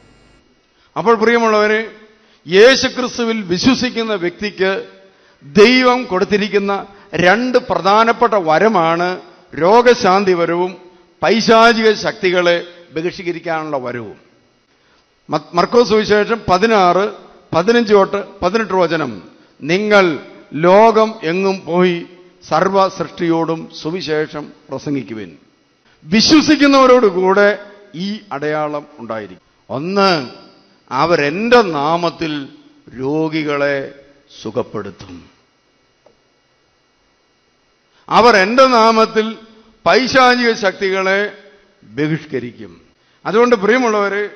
അപ്പോൾ 0.98 1.16
പ്രിയമുള്ളവരെ 1.16 1.92
യേശുക്രിസ്തുവിൽ 2.48 3.42
വിശ്വസിക്കുന്ന 3.42 4.14
വ്യക്തിക്ക് 4.14 4.88
ദൈവം 5.44 6.04
കൊടുത്തിരിക്കുന്ന 6.04 6.88
രണ്ട് 7.16 7.58
പ്രധാനപ്പെട്ട 7.58 8.34
വരമാണ് 8.34 9.22
രോഗശാന്തി 9.62 10.34
വരവും 10.34 10.78
പൈശാചിക 11.24 11.94
ശക്തികളെ 11.94 12.64
ബഹിഷ്കരിക്കാനുള്ള 12.94 13.78
വരവും. 13.78 14.18
മർക്കോസ് 15.54 15.90
സുവിശേഷം 15.90 16.42
പതിനാറ് 16.52 17.06
പതിനഞ്ച് 17.56 17.94
തൊട്ട് 17.94 18.24
പതിനെട്ട് 18.42 18.74
വചനം. 18.74 19.24
നിങ്ങൾ 19.62 20.20
ലോകം 20.54 21.14
എങ്ങും 21.24 21.62
പോയി 21.66 22.06
സർവ 22.50 22.88
സൃഷ്ടിയോടും 22.88 23.70
സുവിശേഷം 23.82 24.52
പ്രസംഗിക്കുവിൻ. 24.70 25.32
വിശ്വസിക്കുന്നവരോടുകൂടെ 26.06 27.60
ഈ 27.96 28.20
അടയാളം 28.32 28.86
ഉണ്ടായിരിക്കും. 29.00 29.42
ഒന്ന് 29.70 30.10
അവരെന്റെ 30.92 31.62
നാമത്തിൽ 31.62 32.50
രോഗികളെ 33.00 34.06
സുഖപ്പെടുത്തും. 34.42 35.30
അവർ 38.10 38.36
എന്റെ 38.36 38.68
നാമത്തിൽ 38.68 39.38
പൈശാചിക 39.86 40.54
ശക്തികളെ 40.54 41.38
ബഹിഷ്കരിക്കും. 41.84 42.82
അതുകൊണ്ട് 43.26 43.56
പ്രിയമുള്ളവര് 43.56 44.30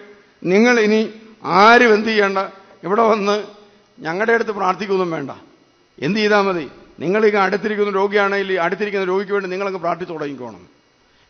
നിങ്ങൾ 0.44 0.80
ഇനി 0.80 1.14
ആരും 1.44 1.94
എന്ത് 1.94 2.08
ചെയ്യേണ്ട? 2.08 2.38
ഇവിടെ 2.84 3.02
വന്ന് 3.02 3.44
ഞങ്ങളുടെ 4.00 4.34
അടുത്ത് 4.34 4.52
പ്രാർത്ഥിക്കൊന്നും 4.52 5.12
വേണ്ട. 5.12 5.32
എന്ത് 6.00 6.20
ചെയ്താൽ 6.20 6.42
മതി? 6.42 6.72
നിങ്ങൾ 7.00 7.26
ഈ 7.26 7.30
അടുത്തിരിക്കുന്ന 7.30 7.92
രോഗിയാണെങ്കിൽ 7.92 8.62
അടുത്തിരിക്കുന്ന 8.62 9.06
രോഗിക്ക് 9.06 9.32
വേണ്ടി 9.32 9.50
നിങ്ങളങ്ങ് 9.50 9.80
പ്രാർത്ഥിച്ചു 9.80 10.14
തുടങ്ങിക്കോണം. 10.14 10.68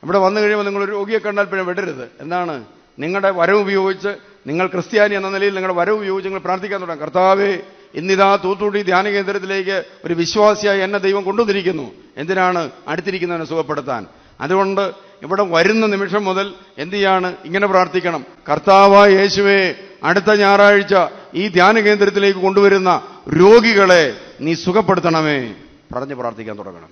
ഇവിടെ 0.03 0.17
വന്നു 0.17 0.41
കഴിയുമ്പോൾ 0.41 0.65
നിങ്ങൾ 0.65 0.85
രോഗിയെ 0.85 1.17
കണ്ടാൽ 1.17 1.43
പിന്നെ 1.43 1.63
വിടരുത്. 1.63 2.09
എന്താണ്? 2.19 2.65
നിങ്ങളുടെ 2.99 3.31
വരവ് 3.31 3.59
ഉപയോഗിച്ച് 3.59 4.28
നിങ്ങൾ 4.47 4.67
ക്രിസ്ത്യാനി 4.67 5.15
എന്ന 5.15 5.29
നിലയിൽ 5.29 5.53
നിങ്ങളുടെ 5.53 5.79
വരവ് 5.79 5.95
ഉപയോഗിച്ച് 5.95 6.29
പ്രാർത്ഥിക്കാൻ 6.29 6.81
തുടങ്ങും. 6.81 7.05
കർത്താവേ 7.05 7.57
ഇന്നിതാ 7.93 8.35
തൂത്തുടി 8.35 8.81
ധ്യാന 8.81 9.09
കേന്ദ്രത്തിലേക്ക് 9.09 9.83
ഒരു 10.05 10.13
വിശ്വാസിയായി 10.13 10.79
എന്നെ 10.79 10.99
ദൈവം 10.99 11.23
കൊണ്ടുവന്നിരിക്കുന്നു. 11.23 11.91
എന്തിനാണ് 12.17 12.71
അടുത്തിരിക്കുന്നതിനെ 12.87 13.45
സുഖപ്പെടുത്താൻ? 13.45 14.07
അതുകൊണ്ട് 14.41 14.91
ഇവിടെ 15.21 15.43
വരുന്ന 15.43 15.85
നിമിഷം 15.85 16.25
മുതൽ 16.25 16.53
എന്ത് 16.77 16.95
ചെയ്യാണ്? 16.95 17.35
ഇങ്ങനെ 17.45 17.67
പ്രാർത്ഥിക്കണം. 17.67 18.25
കർത്താവായ 18.51 19.09
യേശുവേ 19.11 19.75
അടുത്ത 20.03 20.31
ഞായറാഴ്ച 20.31 20.95
ഈ 21.33 21.47
ധ്യാന 21.47 21.79
കേന്ദ്രത്തിലേക്ക് 21.79 22.39
കൊണ്ടുവരുന്ന 22.39 23.01
രോഗികളെ 23.39 24.17
നീ 24.41 24.53
സുഖപ്പെടുത്തണമേ. 24.53 25.53
പറഞ്ഞ് 25.95 26.15
പ്രാർത്ഥിക്കാൻ 26.15 26.57
തുടങ്ങണം. 26.57 26.89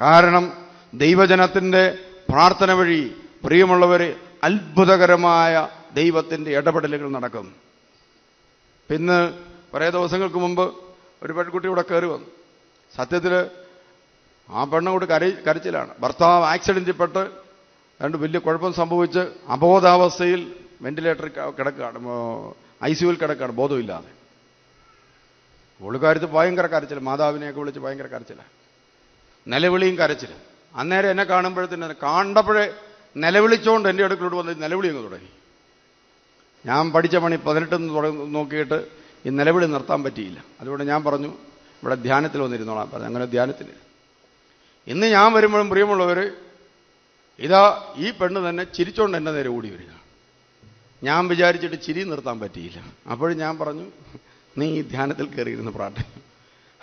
കാരണം 0.00 0.52
ദൈവജനത്തിന്റെ 0.94 1.94
പ്രാർത്ഥന 2.30 2.72
വഴി 2.72 3.12
പ്രിയമുള്ളവര് 3.44 4.14
അത്ഭുതകരമായ 4.44 5.68
ദൈവത്തിന്റെ 5.94 6.50
ഇടപെടലുകൾ 6.58 7.08
നടക്കും. 7.10 7.46
പിന്നെ 8.90 9.18
കുറേ 9.74 9.90
ദിവസങ്ങൾക്ക് 9.90 10.36
മുമ്പ് 10.36 10.74
ഒരു 11.22 11.32
പെൺകുട്ടി 11.32 11.68
ഇവിടെ 11.68 11.82
കയറി 11.82 12.06
വന്നു. 12.06 12.26
സത്യത്തിൽ 12.96 13.34
ആ 14.48 14.64
പെണ്ണുകൂടി 14.64 15.06
കരി 15.06 15.30
കരച്ചിലാണ്. 15.30 15.90
ഭർത്താവ് 16.00 16.44
ആക്സിഡന്റിൽപ്പെട്ട് 16.44 17.22
രണ്ട് 18.02 18.16
വലിയ 18.16 18.38
കുഴപ്പം 18.38 18.72
സംഭവിച്ച് 18.72 19.22
അബോധാവസ്ഥയിൽ 19.48 20.54
വെന്റിലേറ്ററിൽ 20.82 21.30
കിടക്കുകയാണ്. 21.58 21.98
ഐ 22.84 22.92
സിയുവിൽ 22.92 23.16
കിടക്കുകയാണ്. 23.16 23.52
ബോധമില്ലാതെ. 23.52 24.10
പുള്ളിക്കാരത്ത് 25.80 26.26
ഭയങ്കര 26.26 26.66
കരച്ചിൽ 26.66 26.98
മാതാവിനെയൊക്കെ 26.98 27.60
വിളിച്ച് 27.60 27.80
ഭയങ്കര 27.80 28.06
കരച്ചിലാണ് 28.06 28.52
നിലവിളിയും 29.46 29.98
കരച്ചില്ല 29.98 30.34
അന്നേരം 30.74 31.10
എന്നെ 31.10 31.24
കാണുമ്പോഴത്തേന് 31.24 31.94
കണ്ടപ്പോഴേ 32.02 32.74
നിലവിളിച്ചുകൊണ്ട് 33.16 33.88
എന്റെ 33.88 34.04
അടുക്കളോട് 34.04 34.36
വന്ന് 34.36 34.62
നിലവിളി 34.62 34.88
തുടങ്ങി. 34.88 35.28
ഞാൻ 36.66 36.92
പഠിച്ച 36.92 37.16
പണി 37.16 37.36
പതിനെട്ടെന്ന് 37.36 37.94
തുടങ്ങി 37.94 38.26
നോക്കിയിട്ട് 38.26 38.86
ഈ 39.26 39.28
നിലവിളി 39.28 39.66
നിർത്താൻ 39.66 40.02
പറ്റിയില്ല. 40.02 40.44
അതുകൊണ്ട് 40.60 40.84
ഞാൻ 40.84 41.04
പറഞ്ഞു 41.04 41.28
ഇവിടെ 41.28 41.94
ധ്യാനത്തിൽ 41.94 42.40
വന്നിരുന്നോളാം. 42.40 42.90
പറഞ്ഞു 42.90 43.06
അങ്ങനെ 43.06 43.24
ധ്യാനത്തിൽ 43.24 43.66
ഇന്ന് 44.86 45.06
ഞാൻ 45.06 45.32
വരുമ്പോഴും 45.32 45.68
പ്രിയമുള്ളവർ 45.68 46.32
ഇതാ 47.38 47.94
ഈ 47.96 48.10
പെണ്ണ് 48.10 48.48
തന്നെ 48.48 48.64
ചിരിച്ചോണ്ട് 48.64 49.16
എന്റെ 49.16 49.32
നേരെ 49.32 49.48
ഓടി 49.48 49.70
വരിക. 49.70 49.92
ഞാൻ 51.02 51.28
വിചാരിച്ചിട്ട് 51.28 51.82
ചിരി 51.82 52.04
നിർത്താൻ 52.04 52.40
പറ്റിയില്ല. 52.40 52.92
അപ്പോഴും 53.10 53.38
ഞാൻ 53.38 53.58
പറഞ്ഞു 53.58 53.86
നീ 54.58 54.78
ഈ 54.78 54.82
ധ്യാനത്തിൽ 54.82 55.26
കയറിയിരുന്ന് 55.26 55.72
പ്രാർത്ഥന. 55.72 56.02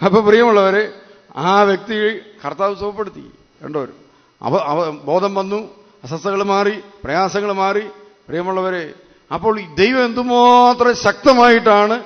അപ്പോൾ 0.06 0.24
പ്രിയമുള്ളവര് 0.24 0.94
ആ 1.36 1.62
വ്യക്തി 1.62 2.18
കർത്താവ് 2.46 2.76
സുഖപ്പെടുത്തി. 2.76 3.32
രണ്ടുപേരും. 3.64 3.96
അവ 4.42 4.90
ബോധം 4.90 5.34
വന്നു 5.34 5.70
അസ്വസ്ഥകൾ 6.04 6.44
മാറി 6.44 6.80
പ്രയാസങ്ങൾ 7.04 7.52
മാറി. 7.54 7.88
പ്രിയമുള്ളവരെ 8.28 8.94
അപ്പോൾ 9.36 9.56
ദൈവം 9.80 10.04
എന്തുമാത്രം 10.10 10.94
ശക്തമായിട്ടാണ് 11.06 11.98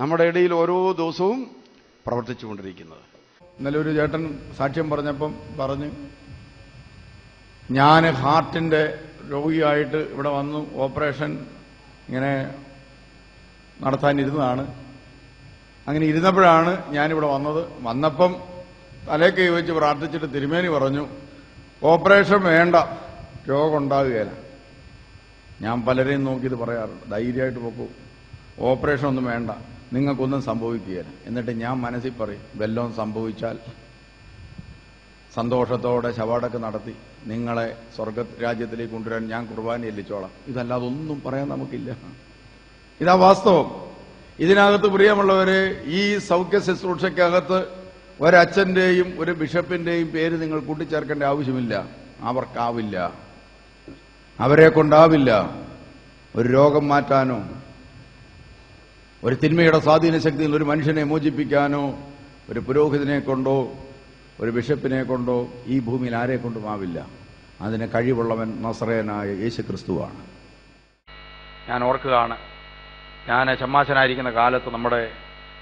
നമ്മുടെ 0.00 0.24
ഇടയിൽ 0.30 0.52
ഓരോ 0.60 0.76
ദിവസവും 1.00 1.40
പ്രവർത്തിച്ചുകൊണ്ടിരിക്കുന്നത്. 2.06 3.04
ഇന്നലെ 3.58 3.78
ഒരു 3.82 3.90
ചേട്ടൻ 3.98 4.22
സാക്ഷ്യം 4.58 4.86
പറഞ്ഞപ്പം 4.92 5.32
പറഞ്ഞു 5.60 5.88
ഞാൻ 7.78 8.02
ഹാർട്ടിന്റെ 8.22 8.82
രോഗിയായിട്ട് 9.32 10.00
ഇവിടെ 10.14 10.30
വന്നു 10.38 10.60
ഓപ്പറേഷൻ 10.84 11.30
ഇങ്ങനെ 12.08 12.32
നടത്താനിരുന്നതാണ്. 13.84 14.64
അങ്ങനെ 15.86 16.04
ഇരുന്നപ്പോഴാണ് 16.12 16.72
ഞാനിവിടെ 16.96 17.28
വന്നത്. 17.34 17.62
വന്നപ്പം 17.88 18.32
തലേ 19.08 19.28
കൈ 19.36 19.46
വെച്ച് 19.56 19.72
പ്രാർത്ഥിച്ചിട്ട് 19.78 20.28
തിരുമേനി 20.34 20.68
പറഞ്ഞു 20.76 21.04
ഓപ്പറേഷൻ 21.92 22.40
വേണ്ട 22.52 22.76
രോഗം 23.50 23.76
ഉണ്ടാകുകയില്ല. 23.82 24.32
ഞാൻ 25.60 25.82
പലരെയും 25.82 26.24
നോക്കി 26.24 26.46
ഇത് 26.46 26.54
പറയാറുണ്ട്. 26.54 27.10
ധൈര്യമായിട്ട് 27.10 27.58
പോക്കൂ. 27.58 27.86
ഓപ്പറേഷൻ 28.58 29.06
ഒന്നും 29.06 29.24
വേണ്ട. 29.24 29.50
നിങ്ങൾക്കൊന്നും 29.92 30.42
സംഭവിക്കുകയില്ല. 30.42 31.12
എന്നിട്ട് 31.26 31.50
ഞാൻ 31.50 31.80
മനസ്സിൽ 31.80 32.10
പറയും 32.10 32.40
വല്ലതും 32.56 32.94
സംഭവിച്ചാൽ 32.96 33.58
സന്തോഷത്തോടെ 35.34 36.12
ശവാടക്ക് 36.12 36.56
നടത്തി 36.56 36.94
നിങ്ങളെ 37.26 37.76
സ്വർഗ 37.96 38.20
രാജ്യത്തിലേക്ക് 38.42 38.92
കൊണ്ടുവരാൻ 38.92 39.28
ഞാൻ 39.28 39.46
കുർബാന 39.46 39.84
എല്ലിച്ചോളാം 39.84 40.30
ഇതല്ലാതെ 40.46 40.86
ഒന്നും 40.86 41.22
പറയാൻ 41.26 41.48
നമുക്കില്ല. 41.48 41.96
ഇതാ 43.00 43.14
വാസ്തവം. 43.14 43.90
ഇതിനകത്ത് 44.38 44.86
പ്രിയമുള്ളവരെ 44.86 45.82
ഈ 45.84 46.18
സൗഖ്യ 46.18 46.60
ശുശ്രൂഷയ്ക്കകത്ത് 46.60 47.66
ഒരച്ഛന്റെയും 48.20 49.14
ഒരു 49.18 49.32
ബിഷപ്പിന്റെയും 49.32 50.06
പേര് 50.08 50.42
നിങ്ങൾ 50.42 50.60
കൂട്ടിച്ചേർക്കേണ്ട 50.60 51.22
ആവശ്യമില്ല. 51.22 51.88
അവർക്കാവില്ല. 52.20 53.14
അവരെ 54.40 54.68
കൊണ്ടാവില്ല. 54.68 55.30
ഒരു 56.36 56.48
രോഗം 56.48 56.88
മാറ്റാനോ 56.88 57.48
ഒരു 59.24 59.34
തിന്മയുടെ 59.34 59.78
സ്വാധീന 59.78 60.18
ശക്തിയിൽ 60.18 60.56
ഒരു 60.56 60.64
മനുഷ്യനെ 60.64 61.04
മോചിപ്പിക്കാനോ 61.04 61.98
ഒരു 62.50 62.60
പുരോഹിതനെ 62.60 63.18
കൊണ്ടോ 63.18 63.72
ഒരു 64.40 64.50
ബിഷപ്പിനെ 64.50 65.02
കൊണ്ടോ 65.02 65.48
ഈ 65.66 65.80
ഭൂമിയിൽ 65.80 66.16
ആരെ 66.16 66.36
കൊണ്ടും 66.36 66.70
ആവില്ല. 66.70 67.06
അതിന് 67.60 67.88
കഴിവുള്ളവൻ 67.94 68.62
നസ്രയനായ 68.62 69.28
യേശുക്രിസ്തുവാണ്. 69.28 70.20
ഞാൻ 71.68 71.84
ഓർക്കുകയാണ് 71.84 72.36
ഞാൻ 73.28 73.56
ചമ്മാശനായിരിക്കുന്ന 73.56 74.30
കാലത്ത് 74.30 74.70
നമ്മുടെ 74.70 75.10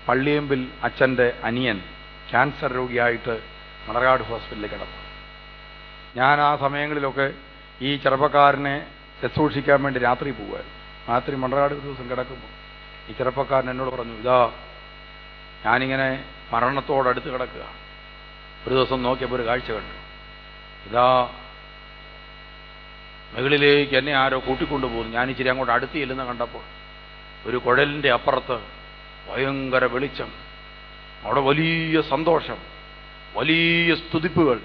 പള്ളിയമ്പിൽ 0.09 0.69
അച്ഛന്റെ 0.83 1.33
അനിയൻ 1.45 1.79
ക്യാൻസർ 2.31 2.73
രോഗിയായിട്ട് 2.73 3.41
മണർകാട് 3.89 4.23
ഹോസ്പിറ്റലിൽ 4.23 4.67
കിടന്നു. 4.67 4.99
ഞാൻ 6.17 6.41
ആ 6.41 6.57
സമയങ്ങളിലൊക്കെ 6.57 7.33
ഈ 7.85 7.91
ചെറുപ്പക്കാരനെ 8.03 8.75
ശുശ്രൂഷിക്കാൻ 9.21 9.79
വേണ്ടി 9.85 9.99
രാത്രി 10.09 10.31
പോവുകയായിരുന്നു. 10.39 10.79
രാത്രി 11.11 11.35
ഒരു 11.69 11.81
ദിവസം 11.87 12.07
കിടക്കുമ്പോൾ 12.11 12.53
ഈ 13.09 13.13
ചെറുപ്പക്കാരൻ 13.19 13.69
എന്നോട് 13.73 13.91
പറഞ്ഞു 13.95 14.17
ഇതാ 14.23 14.41
ഞാനിങ്ങനെ 15.65 16.09
മരണത്തോടടുത്ത് 16.53 17.29
കിടക്കുക. 17.35 17.65
ഒരു 18.65 18.75
ദിവസം 18.79 18.99
നോക്കിയപ്പോൾ 19.07 19.37
ഒരു 19.39 19.47
കാഴ്ച 19.49 19.69
കണ്ടു. 19.77 19.95
ഇതാ 20.89 21.07
മുകളിലേക്ക് 23.35 23.95
എന്നെ 24.01 24.13
ആരോ 24.23 24.39
കൂട്ടിക്കൊണ്ടുപോകുന്നു 24.47 25.13
ഞാൻ 25.19 25.27
ഇച്ചിരി 25.33 25.51
അങ്ങോട്ട് 25.53 25.73
അടുത്ത് 25.77 25.97
ചെല്ലുന്ന 26.01 26.25
കണ്ടപ്പോൾ 26.31 26.65
ഒരു 27.49 27.59
കുഴലിന്റെ 27.67 28.11
അപ്പുറത്ത് 28.17 28.57
ഭയങ്കര 29.29 29.85
വെളിച്ചം 29.95 30.31
അവിടെ 31.25 31.41
വലിയ 31.49 32.01
സന്തോഷം 32.13 32.59
വലിയ 33.39 33.95
സ്തുതിപ്പുകൾ 34.03 34.59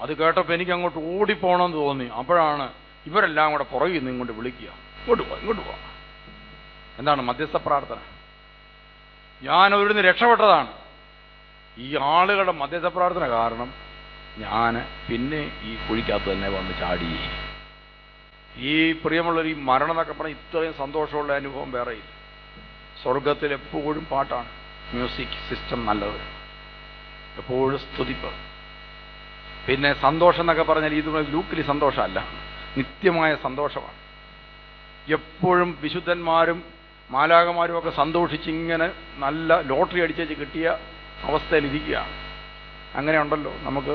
അത് 0.00 0.16
കേട്ടപ്പോൾ 0.16 0.52
എനിക്ക് 0.52 0.72
അങ്ങോട്ട് 0.72 0.98
ഓടിപ്പോണമെന്ന് 0.98 1.76
തോന്നി. 1.76 2.04
അപ്പോഴാണ് 2.04 2.72
ഇവരെല്ലാം 3.06 3.50
കൂടെ 3.50 3.64
പുറകിൽ 3.64 3.98
നിന്ന് 3.98 4.10
ഇങ്ങോട്ട് 4.10 4.32
വിളിക്കുക. 4.32 4.68
ഇങ്ങോട്ട് 5.00 5.22
പോവാ 5.22 5.38
ഇങ്ങോട്ട് 5.38 5.62
പോവാ 5.62 5.78
എന്താണ് 6.98 7.22
മധ്യസ്ഥ 7.22 7.56
പ്രാർത്ഥന? 7.56 7.98
ഞാൻ 9.42 9.74
അവിടുന്ന് 9.74 10.02
രക്ഷപ്പെട്ടതാണ്. 10.02 10.72
ഈ 11.78 11.96
ആളുകളുടെ 11.96 12.52
മധ്യസ്ഥ 12.52 12.86
പ്രാർത്ഥന 12.86 13.28
കാരണം 13.28 13.74
ഞാൻ 14.38 14.86
പിന്നെ 15.10 15.60
ഈ 15.62 15.88
കുഴിക്കകത്ത് 15.88 16.32
തന്നെ 16.32 16.48
വന്ന് 16.48 16.80
ചാടി. 16.80 17.12
ഈ 18.58 18.92
പ്രിയമുള്ളൊരു 18.92 19.48
ഈ 19.48 19.54
മരണം 19.54 19.90
എന്നൊക്കെ 19.90 20.12
പറഞ്ഞാൽ 20.12 20.36
ഇത്രയും 20.36 20.74
സന്തോഷമുള്ള 20.78 21.32
അനുഭവം 21.34 21.72
വേറെയില്ല. 21.72 22.10
സ്വർഗത്തിൽ 23.02 23.52
എപ്പോഴും 23.52 24.04
പാട്ടാണ്. 24.04 24.48
മ്യൂസിക് 24.94 25.38
സിസ്റ്റം 25.50 25.86
നല്ലത്. 25.86 26.20
എപ്പോഴും 27.38 27.78
സ്തുതിപ്പ്. 27.78 28.45
പിന്നെ 29.68 29.94
സന്തോഷം 30.02 30.40
എന്നൊക്കെ 30.40 30.62
പറഞ്ഞാൽ 30.62 30.94
ഇത് 30.94 31.32
ലൂക്കിലി 31.32 31.62
സന്തോഷമല്ല. 31.62 32.18
നിത്യമായ 32.76 33.36
സന്തോഷമാണ്. 33.42 33.98
എപ്പോഴും 35.12 35.78
വിശുദ്ധന്മാരും 35.82 36.62
മാലാകമാരും 37.10 37.78
ഒക്കെ 37.78 37.90
സന്തോഷിച്ചിങ്ങനെ 37.90 38.90
നല്ല 39.18 39.60
ലോട്ടറി 39.60 40.00
അടിച്ചേച്ച് 40.00 40.34
കിട്ടിയ 40.34 40.76
അവസ്ഥയിലിരിക്കുകയാണ്. 41.22 42.14
അങ്ങനെയുണ്ടല്ലോ 42.94 43.52
നമുക്ക് 43.62 43.94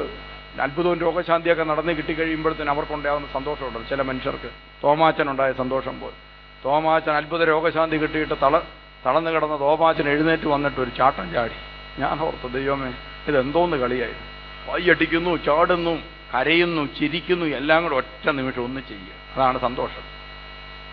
അത്ഭുതവും 0.62 1.00
രോഗശാന്തിയൊക്കെ 1.00 1.64
നടന്ന് 1.64 1.94
കിട്ടിക്കഴിയുമ്പോഴത്തേന് 1.94 2.70
അവർക്കുണ്ടാകുന്ന 2.70 3.28
സന്തോഷമുണ്ടല്ലോ 3.34 3.90
ചില 3.90 4.02
മനുഷ്യർക്ക് 4.02 4.50
തോമാച്ചനുണ്ടായ 4.84 5.52
സന്തോഷം 5.52 6.00
പോലെ. 6.00 6.18
തോമാച്ചൻ 6.66 7.12
അത്ഭുത 7.12 7.44
രോഗശാന്തി 7.44 7.98
കിട്ടിയിട്ട് 7.98 8.34
തള 8.42 8.60
തളന്ന് 9.06 9.32
കിടന്ന 9.32 9.60
തോമാച്ചൻ 9.60 10.10
എഴുന്നേറ്റ് 10.10 10.48
വന്നിട്ട് 10.48 10.80
ഒരു 10.82 10.90
ചാട്ടം 10.98 11.32
ചാടി. 11.32 11.58
ഞാൻ 12.02 12.20
ഓർത്തു 12.20 12.48
ദൈവമേ 12.48 12.94
ഇതെന്തോന്ന് 13.28 13.78
കളിയായിരുന്നു. 13.78 14.41
വയ്യടിക്കുന്നു 14.68 15.38
ചാടുന്നു 15.38 16.04
കരയുന്നു 16.34 16.96
ചിരിക്കുന്നു 17.00 17.46
എല്ലാം 17.46 17.84
കൂടെ 17.84 17.96
ഒറ്റ 17.96 18.30
നിമിഷം 18.30 18.64
ഒന്ന് 18.64 18.82
ചെയ്യുക. 18.82 19.34
അതാണ് 19.36 19.60
സന്തോഷം. 19.60 20.22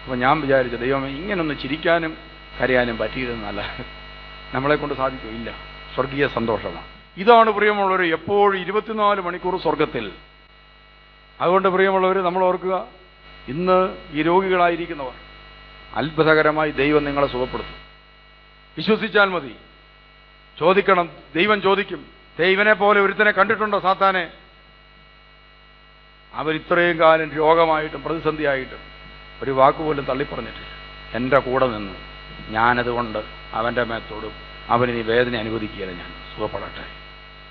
അപ്പൊ 0.03 0.17
ഞാൻ 0.17 0.41
വിചാരിച്ചു 0.41 0.77
ദൈവമേ 0.77 1.09
ഇങ്ങനൊന്ന് 1.09 1.55
ചിരിക്കാനും 1.63 2.17
കരയാനും 2.61 2.99
പറ്റിയിരുന്നല്ല 2.99 3.77
നമ്മളെ 4.55 4.77
കൊണ്ട് 4.77 4.95
സാധിക്കും. 4.95 5.29
ഇല്ല 5.29 5.51
സ്വർഗീയ 5.95 6.27
സന്തോഷമാണ്. 6.27 6.87
ഇതാണ് 7.17 7.51
പ്രിയമുള്ളവർ 7.51 8.03
എപ്പോഴും 8.03 8.61
ഇരുപത്തിനാല് 8.61 9.21
മണിക്കൂർ 9.21 9.61
സ്വർഗത്തിൽ. 9.61 10.13
അതുകൊണ്ട് 11.41 11.69
പ്രിയമുള്ളവർ 11.69 12.19
നമ്മൾ 12.19 12.45
ഓർക്കുക 12.45 12.87
ഇന്ന് 13.49 13.97
ഈ 14.13 14.23
രോഗികളായിരിക്കുന്നവർ 14.23 15.13
അത്ഭുതകരമായി 15.95 16.71
ദൈവം 16.71 17.05
നിങ്ങളെ 17.05 17.27
സുഖപ്പെടുത്തും. 17.27 17.89
വിശ്വസിച്ചാൽ 18.77 19.29
മതി. 19.29 19.55
ചോദിക്കണം 20.59 21.09
ദൈവം 21.35 21.63
ചോദിക്കും. 21.63 22.18
ദൈവനെ 22.39 22.73
പോലെ 22.73 23.01
ഒരുത്തനെ 23.01 23.31
കണ്ടിട്ടുണ്ടോ 23.31 23.81
സാത്താനെ? 23.81 24.31
അവരിത്രയും 26.35 27.01
കാലം 27.01 27.31
രോഗമായിട്ടും 27.31 28.03
പ്രതിസന്ധിയായിട്ടും 28.03 28.79
ഒരു 29.43 29.51
വാക്കുപോലും 29.51 30.05
തള്ളിപ്പറഞ്ഞിട്ടില്ല. 30.05 30.69
എന്റെ 31.15 31.39
കൂടെ 31.39 31.67
നിന്ന് 31.67 31.95
ഞാനതുകൊണ്ട് 32.49 33.25
അവന്റെ 33.53 33.85
മേത്തോടും 33.85 34.33
അവന് 34.69 34.91
ഈ 34.91 35.03
വേദന 35.03 35.37
അനുവദിക്കുകയില്ല 35.37 35.93
ഞാൻ. 35.93 36.13
സുഖപ്പെടട്ടെ. 36.37 36.85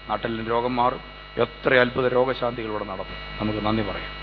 നാട്ടിൽ 0.09 0.49
രോഗം 0.49 0.75
മാറും. 0.75 1.01
എത്ര 1.37 1.73
അത്ഭുത 1.73 2.07
രോഗശാന്തികൾ 2.07 2.69
ഇവിടെ 2.69 2.83
നടന്നു. 2.83 3.41
നമുക്ക് 3.41 3.65
നന്ദി 3.65 3.83
പറയാം. 3.83 4.16